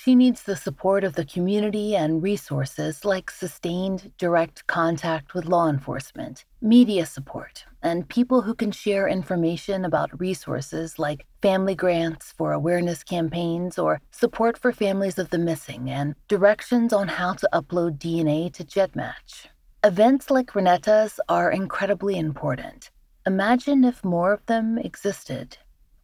She 0.00 0.14
needs 0.14 0.44
the 0.44 0.54
support 0.54 1.02
of 1.02 1.14
the 1.14 1.24
community 1.24 1.96
and 1.96 2.22
resources 2.22 3.04
like 3.04 3.32
sustained 3.32 4.12
direct 4.16 4.64
contact 4.68 5.34
with 5.34 5.46
law 5.46 5.68
enforcement, 5.68 6.44
media 6.62 7.04
support, 7.04 7.64
and 7.82 8.08
people 8.08 8.42
who 8.42 8.54
can 8.54 8.70
share 8.70 9.08
information 9.08 9.84
about 9.84 10.20
resources 10.20 11.00
like 11.00 11.26
family 11.42 11.74
grants 11.74 12.32
for 12.38 12.52
awareness 12.52 13.02
campaigns 13.02 13.76
or 13.76 14.00
support 14.12 14.56
for 14.56 14.70
families 14.70 15.18
of 15.18 15.30
the 15.30 15.38
missing 15.38 15.90
and 15.90 16.14
directions 16.28 16.92
on 16.92 17.08
how 17.08 17.32
to 17.32 17.48
upload 17.52 17.98
DNA 17.98 18.52
to 18.52 18.64
GEDmatch. 18.64 19.46
Events 19.82 20.30
like 20.30 20.52
Renetta's 20.52 21.18
are 21.28 21.50
incredibly 21.50 22.16
important. 22.18 22.90
Imagine 23.26 23.82
if 23.82 24.04
more 24.04 24.32
of 24.32 24.46
them 24.46 24.78
existed 24.78 25.58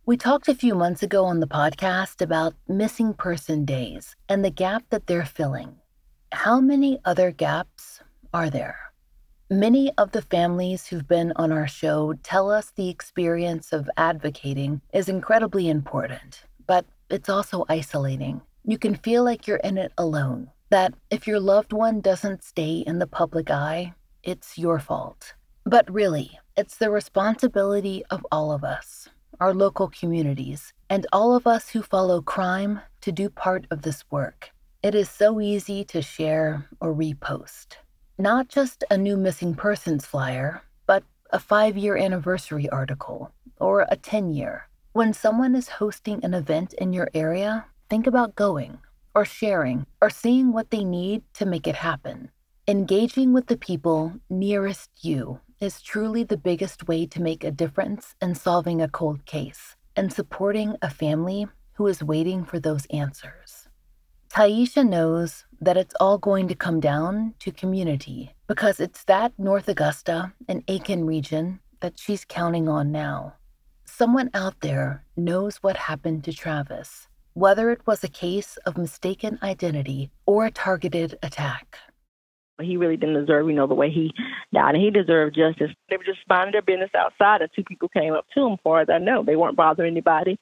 we 0.07 0.19
talked 0.19 0.49
a 0.49 0.55
few 0.55 0.75
months 0.75 1.03
ago 1.03 1.25
on 1.25 1.40
the 1.40 1.47
podcast 1.47 2.21
about 2.21 2.55
missing 2.69 3.14
person 3.14 3.64
days 3.64 4.14
and 4.29 4.45
the 4.45 4.51
gap 4.51 4.85
that 4.90 5.07
they're 5.07 5.25
filling. 5.25 5.77
How 6.31 6.61
many 6.61 6.99
other 7.07 7.31
gaps 7.31 8.01
are 8.35 8.51
there? 8.51 8.79
Many 9.49 9.93
of 9.97 10.12
the 10.12 10.21
families 10.21 10.87
who've 10.87 11.09
been 11.09 11.33
on 11.37 11.51
our 11.53 11.67
show 11.67 12.12
tell 12.23 12.51
us 12.51 12.71
the 12.71 12.90
experience 12.90 13.73
of 13.73 13.88
advocating 13.97 14.83
is 14.93 15.09
incredibly 15.09 15.71
important, 15.71 16.45
but 16.67 16.85
it's 17.09 17.31
also 17.31 17.64
isolating. 17.71 18.43
You 18.67 18.77
can 18.77 18.97
feel 18.97 19.25
like 19.25 19.47
you're 19.47 19.57
in 19.57 19.79
it 19.79 19.93
alone, 19.97 20.51
that 20.69 20.93
if 21.11 21.27
your 21.27 21.40
loved 21.40 21.73
one 21.73 22.03
doesn't 22.03 22.45
stay 22.45 22.85
in 22.87 22.99
the 22.99 23.07
public 23.07 23.51
eye, 23.51 23.95
it's 24.23 24.59
your 24.59 24.81
fault. 24.81 25.33
But 25.64 25.90
really, 25.90 26.38
it's 26.59 26.77
the 26.77 26.90
responsibility 26.90 28.05
of 28.11 28.27
all 28.31 28.53
of 28.53 28.64
us 28.64 29.09
our 29.40 29.55
local 29.55 29.88
communities, 29.88 30.73
and 30.88 31.07
all 31.12 31.35
of 31.35 31.47
us 31.47 31.68
who 31.70 31.83
follow 31.83 32.20
crime 32.20 32.81
to 33.01 33.12
do 33.12 33.29
part 33.29 33.66
of 33.70 33.83
this 33.83 34.05
work. 34.11 34.51
It 34.83 34.94
is 34.94 35.09
so 35.09 35.40
easy 35.40 35.85
to 35.85 36.03
share 36.03 36.68
or 36.81 36.94
repost. 36.94 37.77
Not 38.18 38.49
just 38.49 38.85
a 38.90 38.97
new 38.97 39.16
missing 39.16 39.55
persons 39.55 40.07
flyer, 40.07 40.62
but 40.87 41.03
a 41.31 41.38
five 41.38 41.77
year 41.77 41.97
anniversary 41.97 42.68
article 42.68 43.33
or 43.59 43.87
a 43.88 43.97
10 43.97 44.31
year. 44.31 44.68
When 44.92 45.12
someone 45.12 45.55
is 45.55 45.68
hosting 45.68 46.25
an 46.25 46.35
event 46.35 46.75
in 46.75 46.92
your 46.92 47.09
area, 47.14 47.66
think 47.90 48.07
about 48.07 48.37
going 48.37 48.79
or 49.14 49.25
sharing 49.25 49.87
or 50.01 50.11
seeing 50.11 50.53
what 50.53 50.70
they 50.70 50.85
need 50.85 51.23
to 51.35 51.47
make 51.47 51.66
it 51.66 51.77
happen. 51.77 52.31
Engaging 52.68 53.33
with 53.33 53.47
the 53.47 53.57
people 53.57 54.12
nearest 54.31 54.90
you 55.01 55.40
is 55.61 55.81
truly 55.81 56.25
the 56.25 56.37
biggest 56.37 56.88
way 56.88 57.07
to 57.07 57.23
make 57.23 57.45
a 57.45 57.51
difference 57.51 58.14
in 58.21 58.35
solving 58.35 58.81
a 58.83 58.88
cold 58.88 59.25
case 59.27 59.77
and 59.97 60.12
supporting 60.12 60.77
a 60.83 60.90
family 60.90 61.47
who 61.75 61.87
is 61.87 62.03
waiting 62.03 62.45
for 62.45 62.59
those 62.59 62.87
answers. 62.87 63.69
Taisha 64.31 64.88
knows 64.88 65.45
that 65.61 65.77
it's 65.77 65.95
all 66.01 66.19
going 66.19 66.49
to 66.49 66.55
come 66.55 66.81
down 66.81 67.35
to 67.38 67.53
community 67.53 68.35
because 68.49 68.81
it's 68.81 69.05
that 69.05 69.33
North 69.38 69.69
Augusta 69.69 70.33
and 70.49 70.64
Aiken 70.67 71.07
region 71.07 71.61
that 71.81 71.99
she's 71.99 72.25
counting 72.25 72.69
on 72.69 72.90
now. 72.90 73.35
Someone 73.85 74.31
out 74.35 74.61
there 74.61 75.05
knows 75.17 75.59
what 75.59 75.77
happened 75.77 76.25
to 76.25 76.33
Travis, 76.33 77.07
whether 77.35 77.71
it 77.71 77.87
was 77.87 78.03
a 78.03 78.09
case 78.09 78.57
of 78.67 78.77
mistaken 78.77 79.38
identity 79.43 80.11
or 80.27 80.47
a 80.47 80.51
targeted 80.51 81.17
attack. 81.23 81.79
He 82.61 82.77
really 82.77 82.97
didn't 82.97 83.21
deserve, 83.21 83.49
you 83.49 83.55
know, 83.55 83.67
the 83.67 83.75
way 83.75 83.90
he 83.90 84.12
died, 84.53 84.75
and 84.75 84.83
he 84.83 84.90
deserved 84.90 85.35
justice. 85.35 85.75
They 85.90 85.97
were 85.97 86.05
just 86.05 86.21
minding 86.29 86.53
their 86.53 86.62
business 86.62 86.90
outside, 86.97 87.43
and 87.43 87.51
two 87.55 87.64
people 87.64 87.88
came 87.88 88.14
up 88.14 88.27
to 88.35 88.47
him. 88.47 88.57
Far 88.62 88.83
as 88.83 88.88
I 88.90 88.99
know, 88.99 89.25
they 89.25 89.37
weren't 89.37 89.57
bothering 89.57 89.90
anybody. 89.90 90.38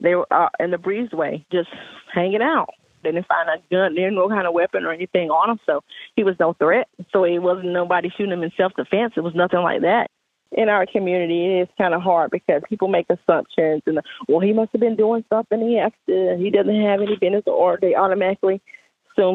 They 0.00 0.14
were 0.14 0.26
uh, 0.30 0.50
in 0.60 0.70
the 0.70 0.76
breezeway, 0.76 1.44
just 1.50 1.70
hanging 2.12 2.42
out. 2.42 2.68
They 3.02 3.12
didn't 3.12 3.26
find 3.26 3.48
a 3.48 3.56
gun, 3.72 3.94
they 3.94 4.02
didn't 4.02 4.16
know 4.16 4.28
kind 4.28 4.46
of 4.46 4.54
weapon 4.54 4.84
or 4.84 4.92
anything 4.92 5.30
on 5.30 5.50
him, 5.50 5.60
so 5.64 5.82
he 6.16 6.24
was 6.24 6.34
no 6.38 6.52
threat. 6.54 6.88
So 7.12 7.24
it 7.24 7.38
wasn't 7.38 7.72
nobody 7.72 8.10
shooting 8.10 8.32
him 8.32 8.42
in 8.42 8.52
self 8.56 8.72
defense. 8.74 9.14
It 9.16 9.22
was 9.22 9.34
nothing 9.34 9.60
like 9.60 9.82
that. 9.82 10.10
In 10.52 10.68
our 10.68 10.86
community, 10.86 11.44
it 11.44 11.62
is 11.62 11.68
kind 11.76 11.94
of 11.94 12.02
hard 12.02 12.30
because 12.30 12.62
people 12.68 12.88
make 12.88 13.06
assumptions 13.10 13.82
and 13.86 14.00
well, 14.28 14.40
he 14.40 14.52
must 14.52 14.72
have 14.72 14.80
been 14.80 14.96
doing 14.96 15.24
something. 15.30 15.60
He 15.60 15.76
has 15.76 15.92
to. 16.08 16.36
He 16.38 16.50
doesn't 16.50 16.82
have 16.82 17.00
any 17.00 17.16
business, 17.16 17.44
or 17.46 17.78
they 17.80 17.94
automatically 17.94 18.60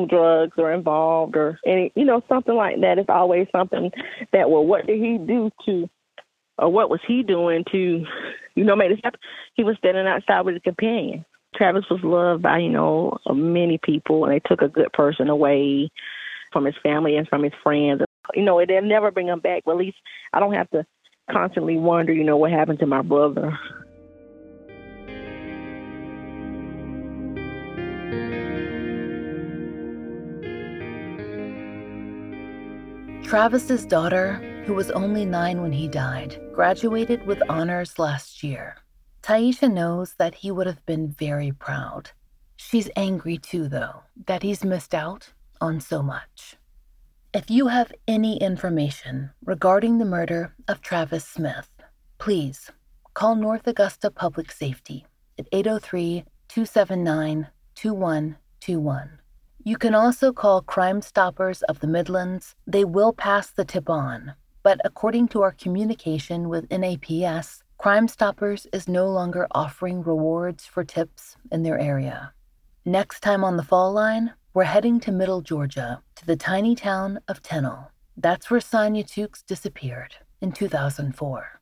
drugs 0.10 0.54
are 0.58 0.72
involved 0.72 1.36
or 1.36 1.60
any, 1.65 1.91
you 1.96 2.06
know, 2.06 2.22
something 2.30 2.56
like 2.56 2.82
that. 2.82 2.98
It's 2.98 3.10
always 3.10 3.48
something 3.52 3.91
that, 4.32 4.50
well, 4.50 4.65
what 4.65 4.88
did 4.88 5.00
he 5.00 5.17
do 5.17 5.52
to, 5.65 5.89
or 6.58 6.72
what 6.72 6.89
was 6.89 7.02
he 7.08 7.24
doing 7.24 7.63
to, 7.72 8.06
you 8.56 8.63
know, 8.63 8.76
make 8.76 8.89
this 8.89 9.00
happen? 9.04 9.19
He 9.56 9.63
was 9.63 9.78
standing 9.78 10.08
outside 10.08 10.41
with 10.41 10.56
his 10.56 10.63
companion. 10.63 11.26
Travis 11.56 11.86
was 11.89 12.00
loved 12.04 12.41
by, 12.41 12.60
you 12.60 12.69
know, 12.69 13.17
many 13.30 13.78
people, 13.78 14.26
and 14.26 14.34
they 14.34 14.39
took 14.39 14.62
a 14.62 14.67
good 14.67 14.91
person 14.93 15.30
away 15.30 15.89
from 16.52 16.65
his 16.65 16.76
family 16.82 17.15
and 17.15 17.28
from 17.28 17.43
his 17.43 17.54
friends. 17.62 18.02
You 18.34 18.43
know, 18.43 18.63
they'll 18.65 18.82
never 18.82 19.12
bring 19.12 19.28
him 19.28 19.39
back, 19.39 19.63
but 19.65 19.74
at 19.74 19.78
least 19.78 19.98
I 20.32 20.39
don't 20.39 20.54
have 20.54 20.69
to 20.72 20.86
constantly 21.32 21.78
wonder, 21.78 22.13
you 22.13 22.24
know, 22.24 22.38
what 22.38 22.52
happened 22.52 22.80
to 22.80 22.86
my 22.86 23.02
brother. 23.02 23.58
Travis's 33.34 33.84
daughter, 33.88 34.34
who 34.67 34.76
was 34.76 34.91
only 34.91 35.26
nine 35.26 35.60
when 35.60 35.72
he 35.72 35.88
died, 35.88 36.39
graduated 36.54 37.26
with 37.26 37.41
honors 37.50 37.98
last 37.98 38.43
year. 38.43 38.76
Taisha 39.24 39.74
knows 39.74 40.13
that 40.19 40.36
he 40.36 40.52
would 40.52 40.67
have 40.67 40.86
been 40.86 41.08
very 41.08 41.52
proud. 41.52 42.12
She's 42.58 42.91
angry 42.96 43.39
too, 43.39 43.67
though, 43.67 44.04
that 44.28 44.43
he's 44.43 44.63
missed 44.63 44.93
out 44.93 45.34
on 45.60 45.82
so 45.82 46.04
much. 46.04 46.58
If 47.34 47.50
you 47.50 47.69
have 47.69 47.91
any 48.08 48.38
information 48.38 49.32
regarding 49.43 49.98
the 49.98 50.06
murder 50.06 50.54
of 50.67 50.82
Travis 50.82 51.26
Smith, 51.28 51.72
please 52.19 52.69
call 53.15 53.34
North 53.34 53.65
Augusta 53.65 54.12
Public 54.12 54.52
Safety 54.52 55.08
at 55.39 55.48
803 55.52 56.24
279 56.50 57.48
2121. 57.74 59.22
You 59.65 59.78
can 59.78 59.95
also 59.95 60.34
call 60.34 60.62
Crime 60.62 61.02
Stoppers 61.02 61.62
of 61.62 61.80
the 61.80 61.88
Midlands. 61.88 62.54
They 62.67 62.84
will 62.84 63.13
pass 63.13 63.49
the 63.49 63.63
tip 63.63 63.89
on. 63.89 64.34
But 64.62 64.82
according 64.84 65.30
to 65.30 65.41
our 65.41 65.54
communication 65.54 66.49
with 66.49 66.69
NAPS, 66.69 67.63
Crime 67.78 68.10
Stoppers 68.10 68.67
is 68.73 68.89
no 68.89 69.08
longer 69.08 69.47
offering 69.52 70.04
rewards 70.04 70.65
for 70.65 70.84
tips 70.84 71.38
in 71.49 71.64
their 71.64 71.80
area. 71.80 72.34
Next 72.84 73.22
time 73.22 73.45
on 73.45 73.55
the 73.55 73.64
fall 73.64 73.93
line, 73.93 74.34
we're 74.53 74.66
heading 74.66 74.99
to 74.99 75.14
Middle 75.14 75.39
Georgia, 75.39 76.01
to 76.16 76.26
the 76.26 76.36
tiny 76.36 76.76
town 76.76 77.22
of 77.30 77.41
Tennille. 77.41 77.88
That's 78.18 78.51
where 78.51 78.59
Sonia 78.59 79.05
Tukes 79.05 79.45
disappeared 79.45 80.16
in 80.41 80.51
2004. 80.51 81.61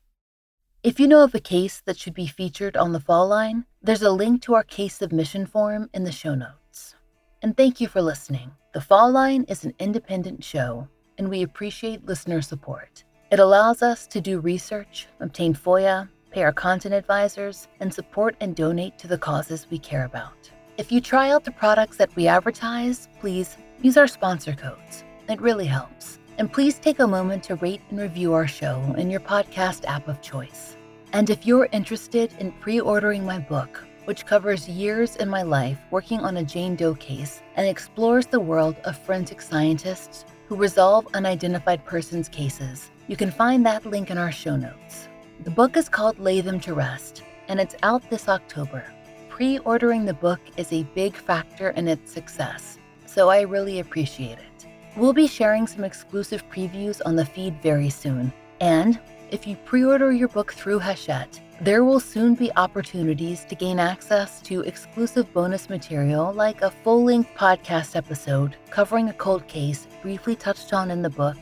If 0.81 0.99
you 0.99 1.07
know 1.07 1.23
of 1.23 1.35
a 1.35 1.39
case 1.39 1.83
that 1.85 1.99
should 1.99 2.15
be 2.15 2.25
featured 2.25 2.75
on 2.75 2.93
the 2.93 2.99
fall 2.99 3.27
line, 3.27 3.65
there's 3.79 4.01
a 4.01 4.09
link 4.09 4.41
to 4.41 4.55
our 4.55 4.63
case 4.63 4.95
submission 4.95 5.45
form 5.45 5.91
in 5.93 6.03
the 6.03 6.11
show 6.11 6.33
notes 6.33 6.95
and 7.41 7.57
thank 7.57 7.81
you 7.81 7.87
for 7.87 8.01
listening. 8.01 8.51
The 8.73 8.81
Fall 8.81 9.11
Line 9.11 9.45
is 9.47 9.65
an 9.65 9.73
independent 9.79 10.43
show, 10.43 10.87
and 11.17 11.29
we 11.29 11.41
appreciate 11.41 12.05
listener 12.05 12.41
support. 12.41 13.03
It 13.31 13.39
allows 13.39 13.81
us 13.81 14.07
to 14.07 14.21
do 14.21 14.39
research, 14.39 15.07
obtain 15.19 15.53
FOIA, 15.53 16.09
pay 16.31 16.43
our 16.43 16.53
content 16.53 16.93
advisors, 16.93 17.67
and 17.79 17.93
support 17.93 18.35
and 18.39 18.55
donate 18.55 18.97
to 18.99 19.07
the 19.07 19.17
causes 19.17 19.67
we 19.69 19.79
care 19.79 20.05
about. 20.05 20.49
If 20.77 20.91
you 20.91 21.01
try 21.01 21.31
out 21.31 21.43
the 21.43 21.51
products 21.51 21.97
that 21.97 22.15
we 22.15 22.27
advertise, 22.27 23.09
please 23.19 23.57
use 23.81 23.97
our 23.97 24.07
sponsor 24.07 24.53
codes. 24.53 25.03
It 25.27 25.41
really 25.41 25.65
helps. 25.65 26.19
And 26.37 26.51
please 26.51 26.79
take 26.79 26.99
a 26.99 27.07
moment 27.07 27.43
to 27.45 27.55
rate 27.55 27.81
and 27.89 27.99
review 27.99 28.33
our 28.33 28.47
show 28.47 28.81
in 28.97 29.09
your 29.09 29.19
podcast 29.19 29.85
app 29.85 30.07
of 30.07 30.21
choice. 30.21 30.77
And 31.13 31.29
if 31.29 31.45
you're 31.45 31.67
interested 31.71 32.33
in 32.39 32.51
pre 32.53 32.79
ordering 32.79 33.25
my 33.25 33.39
book, 33.39 33.85
which 34.05 34.25
covers 34.25 34.67
years 34.67 35.15
in 35.17 35.29
my 35.29 35.41
life 35.41 35.77
working 35.91 36.19
on 36.19 36.37
a 36.37 36.43
Jane 36.43 36.75
Doe 36.75 36.95
case 36.95 37.41
and 37.55 37.67
explores 37.67 38.25
the 38.25 38.39
world 38.39 38.75
of 38.85 38.97
forensic 38.97 39.41
scientists 39.41 40.25
who 40.47 40.55
resolve 40.55 41.07
unidentified 41.13 41.85
persons 41.85 42.27
cases, 42.27 42.91
you 43.07 43.15
can 43.15 43.31
find 43.31 43.65
that 43.65 43.85
link 43.85 44.11
in 44.11 44.17
our 44.17 44.31
show 44.31 44.55
notes. 44.55 45.07
The 45.43 45.49
book 45.49 45.77
is 45.77 45.89
called 45.89 46.19
Lay 46.19 46.41
Them 46.41 46.59
to 46.61 46.73
Rest, 46.73 47.23
and 47.47 47.59
it's 47.59 47.75
out 47.83 48.07
this 48.09 48.27
October. 48.27 48.83
Pre 49.29 49.59
ordering 49.59 50.05
the 50.05 50.13
book 50.13 50.39
is 50.57 50.71
a 50.71 50.83
big 50.93 51.15
factor 51.15 51.69
in 51.71 51.87
its 51.87 52.11
success, 52.11 52.77
so 53.05 53.29
I 53.29 53.41
really 53.41 53.79
appreciate 53.79 54.39
it. 54.39 54.67
We'll 54.97 55.13
be 55.13 55.27
sharing 55.27 55.67
some 55.67 55.83
exclusive 55.83 56.43
previews 56.49 57.01
on 57.05 57.15
the 57.15 57.25
feed 57.25 57.61
very 57.61 57.89
soon, 57.89 58.33
and 58.59 58.99
if 59.31 59.47
you 59.47 59.55
pre 59.55 59.83
order 59.85 60.11
your 60.11 60.27
book 60.27 60.53
through 60.53 60.79
Hachette, 60.79 61.39
there 61.61 61.85
will 61.85 61.99
soon 61.99 62.35
be 62.35 62.51
opportunities 62.57 63.45
to 63.45 63.55
gain 63.55 63.79
access 63.79 64.41
to 64.41 64.61
exclusive 64.61 65.31
bonus 65.33 65.69
material 65.69 66.33
like 66.33 66.61
a 66.61 66.71
full 66.71 67.03
length 67.03 67.29
podcast 67.35 67.95
episode 67.95 68.57
covering 68.69 69.09
a 69.09 69.13
cold 69.13 69.47
case 69.47 69.87
briefly 70.01 70.35
touched 70.35 70.73
on 70.73 70.91
in 70.91 71.01
the 71.01 71.09
book, 71.09 71.37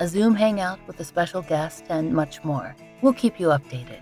a 0.00 0.08
Zoom 0.08 0.34
hangout 0.34 0.78
with 0.86 0.98
a 1.00 1.04
special 1.04 1.42
guest, 1.42 1.84
and 1.90 2.12
much 2.12 2.42
more. 2.44 2.74
We'll 3.02 3.12
keep 3.12 3.38
you 3.38 3.48
updated. 3.48 4.00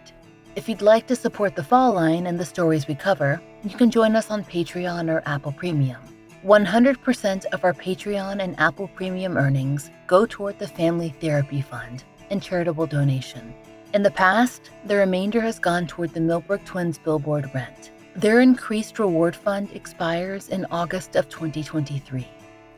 If 0.55 0.68
you'd 0.68 0.82
like 0.82 1.07
to 1.09 1.16
support 1.16 1.57
the 1.57 1.64
Fall 1.64 1.95
Line 1.95 2.26
and 2.26 2.38
the 2.38 2.45
stories 2.45 2.86
we 2.86 2.95
cover, 2.95 3.43
you 3.64 3.76
can 3.76 3.90
join 3.90 4.14
us 4.14 4.30
on 4.30 4.45
Patreon 4.45 5.11
or 5.11 5.22
Apple 5.26 5.53
Premium. 5.53 6.01
100% 6.45 7.45
of 7.47 7.64
our 7.64 7.72
Patreon 7.72 8.43
and 8.43 8.59
Apple 8.59 8.88
Premium 8.88 9.36
earnings 9.36 9.90
go 10.07 10.26
toward 10.26 10.59
the 10.59 10.68
Family 10.68 11.14
Therapy 11.20 11.62
Fund 11.62 12.05
and 12.30 12.42
charitable 12.42 12.86
donation. 12.86 13.54
In 13.94 14.02
the 14.02 14.10
past, 14.10 14.70
the 14.86 14.96
remainder 14.96 15.40
has 15.40 15.58
gone 15.58 15.86
toward 15.86 16.14
the 16.14 16.20
Millbrook 16.20 16.64
Twins 16.64 16.98
billboard 16.98 17.50
rent. 17.54 17.90
Their 18.16 18.40
increased 18.40 18.98
reward 18.98 19.36
fund 19.36 19.70
expires 19.72 20.48
in 20.48 20.66
August 20.70 21.16
of 21.16 21.28
2023. 21.28 22.26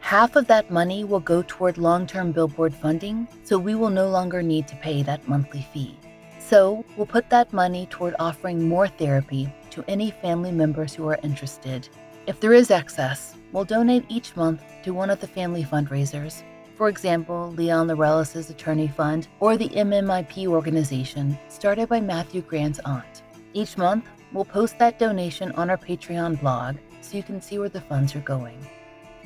Half 0.01 0.37
of 0.37 0.47
that 0.49 0.71
money 0.71 1.05
will 1.05 1.21
go 1.21 1.43
toward 1.47 1.79
long 1.79 2.07
term 2.07 2.33
billboard 2.33 2.75
funding, 2.75 3.27
so 3.43 3.59
we 3.59 3.75
will 3.75 3.91
no 3.91 4.09
longer 4.09 4.43
need 4.43 4.69
to 4.69 4.77
pay 4.77 5.03
that 5.03 5.27
monthly 5.27 5.67
fee. 5.73 5.97
So, 6.39 6.85
we'll 6.97 7.07
put 7.07 7.31
that 7.31 7.53
money 7.53 7.87
toward 7.91 8.15
offering 8.19 8.69
more 8.69 8.87
therapy 8.87 9.53
to 9.71 9.85
any 9.89 10.11
family 10.11 10.53
members 10.53 10.95
who 10.95 11.09
are 11.09 11.19
interested. 11.23 11.89
If 12.27 12.39
there 12.41 12.53
is 12.53 12.71
excess, 12.71 13.35
we'll 13.53 13.65
donate 13.65 14.05
each 14.09 14.37
month 14.37 14.63
to 14.83 14.93
one 14.93 15.11
of 15.11 15.21
the 15.21 15.27
family 15.27 15.65
fundraisers 15.65 16.43
for 16.77 16.89
example, 16.89 17.53
Leon 17.57 17.89
Laurelis' 17.89 18.51
Attorney 18.51 18.89
Fund 18.89 19.29
or 19.41 19.57
the 19.57 19.69
MMIP 19.69 20.47
organization 20.47 21.39
started 21.49 21.89
by 21.89 22.01
Matthew 22.01 22.43
Grant's 22.43 22.81
aunt. 22.85 23.23
Each 23.53 23.79
month, 23.79 24.09
we'll 24.33 24.45
post 24.45 24.79
that 24.79 24.99
donation 24.99 25.53
on 25.53 25.71
our 25.71 25.79
Patreon 25.79 26.41
blog 26.41 26.77
so 27.01 27.17
you 27.17 27.23
can 27.23 27.41
see 27.41 27.59
where 27.59 27.69
the 27.69 27.81
funds 27.81 28.17
are 28.17 28.21
going. 28.21 28.59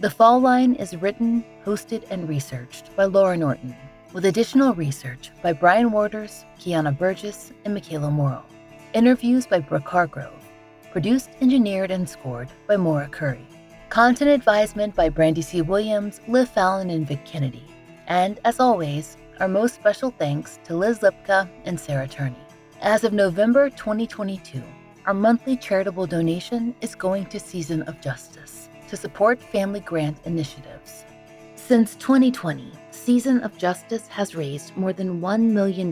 The 0.00 0.10
Fall 0.10 0.40
Line 0.40 0.74
is 0.74 0.96
written, 0.96 1.44
hosted, 1.64 2.04
and 2.10 2.28
researched 2.28 2.94
by 2.94 3.06
Laurah 3.06 3.38
Norton, 3.38 3.74
with 4.12 4.26
additional 4.26 4.74
research 4.74 5.30
by 5.42 5.52
Brian 5.52 5.90
Warders, 5.90 6.44
Kiana 6.60 6.96
Burgess, 6.96 7.52
and 7.64 7.74
Michaela 7.74 8.10
Morrow. 8.10 8.44
Interviews 8.92 9.46
by 9.46 9.60
Brooke 9.60 9.88
Hargrove. 9.88 10.44
Produced, 10.92 11.30
engineered, 11.40 11.90
and 11.90 12.08
scored 12.08 12.48
by 12.66 12.76
Maura 12.76 13.08
Curry. 13.08 13.46
Content 13.90 14.30
advisement 14.30 14.94
by 14.94 15.08
Brandy 15.08 15.40
C. 15.40 15.62
Williams, 15.62 16.20
Liv 16.28 16.50
Fallon, 16.50 16.90
and 16.90 17.08
Vic 17.08 17.24
Kennedy. 17.24 17.64
And 18.06 18.38
as 18.44 18.60
always, 18.60 19.16
our 19.40 19.48
most 19.48 19.74
special 19.74 20.10
thanks 20.10 20.58
to 20.64 20.76
Liz 20.76 20.98
Lipka 20.98 21.48
and 21.64 21.80
Sarah 21.80 22.06
Turney. 22.06 22.36
As 22.82 23.02
of 23.02 23.14
November 23.14 23.70
2022, 23.70 24.62
our 25.06 25.14
monthly 25.14 25.56
charitable 25.56 26.06
donation 26.06 26.74
is 26.82 26.94
going 26.94 27.26
to 27.26 27.40
Season 27.40 27.80
of 27.84 27.98
Justice 28.02 28.68
to 28.88 28.96
support 28.96 29.40
family 29.40 29.80
grant 29.80 30.18
initiatives. 30.26 31.04
Since 31.56 31.94
2020, 31.94 32.70
Season 32.90 33.40
of 33.40 33.56
Justice 33.56 34.06
has 34.08 34.36
raised 34.36 34.76
more 34.76 34.92
than 34.92 35.22
$1 35.22 35.40
million 35.40 35.90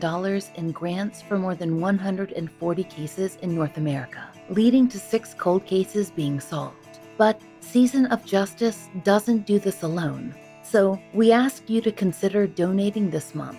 in 0.57 0.71
grants 0.71 1.23
for 1.23 1.39
more 1.39 1.55
than 1.55 1.81
140 1.81 2.85
cases 2.85 3.39
in 3.41 3.55
North 3.55 3.79
America, 3.79 4.29
leading 4.51 4.87
to 4.89 4.99
six 4.99 5.33
cold 5.33 5.65
cases 5.65 6.11
being 6.11 6.41
solved. 6.41 6.86
But 7.17 7.41
Season 7.61 8.07
of 8.07 8.25
Justice 8.25 8.89
doesn't 9.03 9.47
do 9.47 9.59
this 9.59 9.83
alone, 9.83 10.35
so 10.63 10.99
we 11.15 11.33
ask 11.33 11.69
you 11.69 11.81
to 11.81 11.93
consider 11.93 12.47
donating 12.47 13.11
this 13.11 13.35
month. 13.35 13.59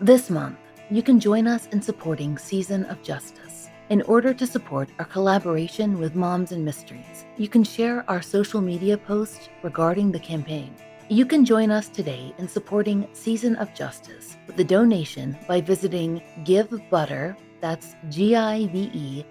This 0.00 0.30
month, 0.30 0.58
you 0.90 1.02
can 1.02 1.20
join 1.20 1.46
us 1.46 1.66
in 1.66 1.82
supporting 1.82 2.38
Season 2.38 2.84
of 2.84 3.02
Justice. 3.02 3.68
In 3.88 4.02
order 4.02 4.34
to 4.34 4.46
support 4.46 4.88
our 4.98 5.04
collaboration 5.04 5.98
with 5.98 6.14
Moms 6.14 6.52
and 6.52 6.64
Mysteries, 6.64 7.24
you 7.36 7.48
can 7.48 7.62
share 7.62 8.04
our 8.08 8.22
social 8.22 8.60
media 8.60 8.96
posts 8.96 9.48
regarding 9.62 10.10
the 10.10 10.18
campaign. 10.18 10.74
You 11.08 11.24
can 11.24 11.44
join 11.44 11.70
us 11.70 11.88
today 11.88 12.34
in 12.38 12.48
supporting 12.48 13.06
Season 13.12 13.54
of 13.56 13.72
Justice 13.74 14.36
with 14.46 14.58
a 14.58 14.64
donation 14.64 15.36
by 15.46 15.60
visiting 15.60 16.20
GiveButter, 16.44 17.36
that's 17.60 17.94
G-I-V-E-B-U-T-T-E-R 18.10 19.22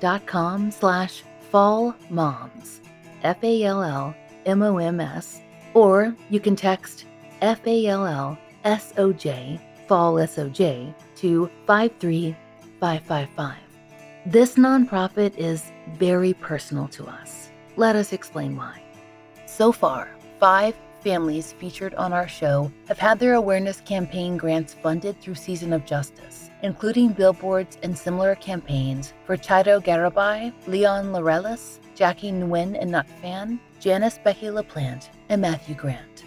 dot 0.00 0.26
com 0.26 0.70
slash 0.70 1.22
Fall 1.50 1.94
Moms, 2.08 2.80
F 3.22 3.42
A 3.42 3.64
L 3.64 3.82
L 3.82 4.14
M 4.46 4.62
O 4.62 4.78
M 4.78 5.00
S, 5.00 5.42
or 5.74 6.14
you 6.28 6.38
can 6.40 6.54
text 6.54 7.06
F 7.40 7.66
A 7.66 7.86
L 7.86 8.06
L 8.06 8.38
S 8.64 8.92
O 8.96 9.12
J, 9.12 9.60
Fall 9.88 10.18
S 10.18 10.38
O 10.38 10.48
J, 10.48 10.94
to 11.16 11.50
53555. 11.66 13.56
This 14.26 14.54
nonprofit 14.54 15.36
is 15.36 15.72
very 15.94 16.34
personal 16.34 16.86
to 16.88 17.06
us. 17.06 17.50
Let 17.76 17.96
us 17.96 18.12
explain 18.12 18.54
why. 18.56 18.82
So 19.46 19.72
far, 19.72 20.08
five 20.38 20.76
families 21.02 21.52
featured 21.52 21.94
on 21.94 22.12
our 22.12 22.28
show 22.28 22.70
have 22.88 22.98
had 22.98 23.18
their 23.18 23.34
awareness 23.34 23.80
campaign 23.80 24.36
grants 24.36 24.74
funded 24.74 25.20
through 25.20 25.34
Season 25.34 25.72
of 25.72 25.84
Justice 25.84 26.50
including 26.62 27.12
billboards 27.12 27.78
and 27.82 27.96
similar 27.96 28.34
campaigns 28.36 29.14
for 29.24 29.36
Chido 29.36 29.82
Garibay, 29.82 30.52
Leon 30.66 31.06
Laurelis, 31.06 31.78
Jackie 31.94 32.32
Nguyen 32.32 32.80
and 32.80 32.90
Nut 32.90 33.06
Fan, 33.20 33.60
Janice 33.80 34.18
Becky 34.22 34.46
LaPlante, 34.46 35.08
and 35.28 35.40
Matthew 35.40 35.74
Grant. 35.74 36.24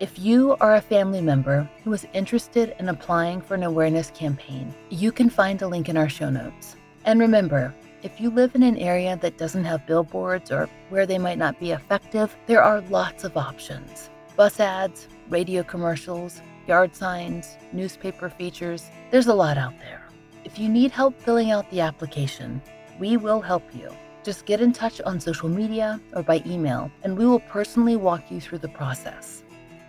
If 0.00 0.18
you 0.18 0.56
are 0.60 0.74
a 0.76 0.80
family 0.80 1.20
member 1.20 1.68
who 1.82 1.92
is 1.92 2.06
interested 2.12 2.74
in 2.78 2.88
applying 2.88 3.40
for 3.40 3.54
an 3.54 3.62
awareness 3.62 4.10
campaign, 4.10 4.74
you 4.90 5.12
can 5.12 5.30
find 5.30 5.62
a 5.62 5.68
link 5.68 5.88
in 5.88 5.96
our 5.96 6.08
show 6.08 6.30
notes. 6.30 6.76
And 7.04 7.20
remember, 7.20 7.74
if 8.02 8.20
you 8.20 8.30
live 8.30 8.54
in 8.54 8.62
an 8.62 8.76
area 8.76 9.16
that 9.22 9.38
doesn't 9.38 9.64
have 9.64 9.86
billboards 9.86 10.50
or 10.50 10.68
where 10.90 11.06
they 11.06 11.16
might 11.16 11.38
not 11.38 11.58
be 11.60 11.70
effective, 11.70 12.36
there 12.46 12.62
are 12.62 12.82
lots 12.82 13.24
of 13.24 13.36
options 13.36 14.10
bus 14.36 14.58
ads, 14.58 15.08
radio 15.28 15.62
commercials, 15.62 16.40
yard 16.66 16.94
signs, 16.94 17.56
newspaper 17.72 18.28
features. 18.28 18.90
There's 19.10 19.28
a 19.28 19.34
lot 19.34 19.58
out 19.58 19.78
there. 19.78 20.08
If 20.44 20.58
you 20.58 20.68
need 20.68 20.90
help 20.90 21.20
filling 21.20 21.50
out 21.50 21.70
the 21.70 21.80
application, 21.80 22.60
we 22.98 23.16
will 23.16 23.40
help 23.40 23.62
you. 23.74 23.90
Just 24.22 24.46
get 24.46 24.60
in 24.60 24.72
touch 24.72 25.00
on 25.02 25.20
social 25.20 25.48
media 25.48 26.00
or 26.14 26.22
by 26.22 26.42
email, 26.46 26.90
and 27.02 27.16
we 27.16 27.26
will 27.26 27.40
personally 27.40 27.96
walk 27.96 28.30
you 28.30 28.40
through 28.40 28.58
the 28.58 28.68
process. 28.68 29.42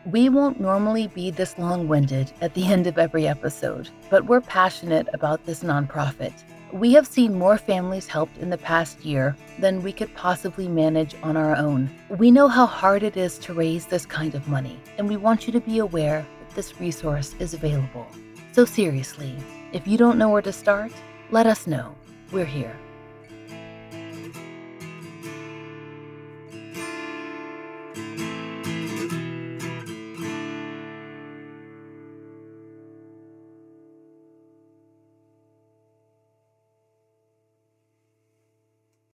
We 0.05 0.29
won't 0.29 0.59
normally 0.59 1.07
be 1.07 1.31
this 1.31 1.57
long 1.57 1.87
winded 1.87 2.31
at 2.41 2.53
the 2.53 2.67
end 2.67 2.85
of 2.85 2.99
every 2.99 3.27
episode, 3.27 3.89
but 4.09 4.25
we're 4.25 4.41
passionate 4.41 5.07
about 5.13 5.45
this 5.45 5.63
nonprofit. 5.63 6.33
We 6.73 6.93
have 6.93 7.07
seen 7.07 7.37
more 7.37 7.57
families 7.57 8.07
helped 8.07 8.37
in 8.37 8.49
the 8.49 8.57
past 8.57 9.05
year 9.05 9.35
than 9.59 9.83
we 9.83 9.93
could 9.93 10.13
possibly 10.15 10.67
manage 10.67 11.15
on 11.23 11.37
our 11.37 11.55
own. 11.55 11.89
We 12.09 12.31
know 12.31 12.47
how 12.47 12.65
hard 12.65 13.03
it 13.03 13.15
is 13.15 13.37
to 13.39 13.53
raise 13.53 13.85
this 13.85 14.05
kind 14.05 14.35
of 14.35 14.47
money, 14.47 14.79
and 14.97 15.07
we 15.07 15.15
want 15.15 15.47
you 15.47 15.53
to 15.53 15.61
be 15.61 15.79
aware 15.79 16.25
that 16.39 16.55
this 16.55 16.79
resource 16.79 17.35
is 17.39 17.53
available. 17.53 18.07
So, 18.51 18.65
seriously, 18.65 19.35
if 19.73 19.87
you 19.87 19.97
don't 19.97 20.17
know 20.17 20.29
where 20.29 20.41
to 20.41 20.51
start, 20.51 20.91
let 21.31 21.47
us 21.47 21.67
know. 21.67 21.95
We're 22.31 22.45
here. 22.45 22.75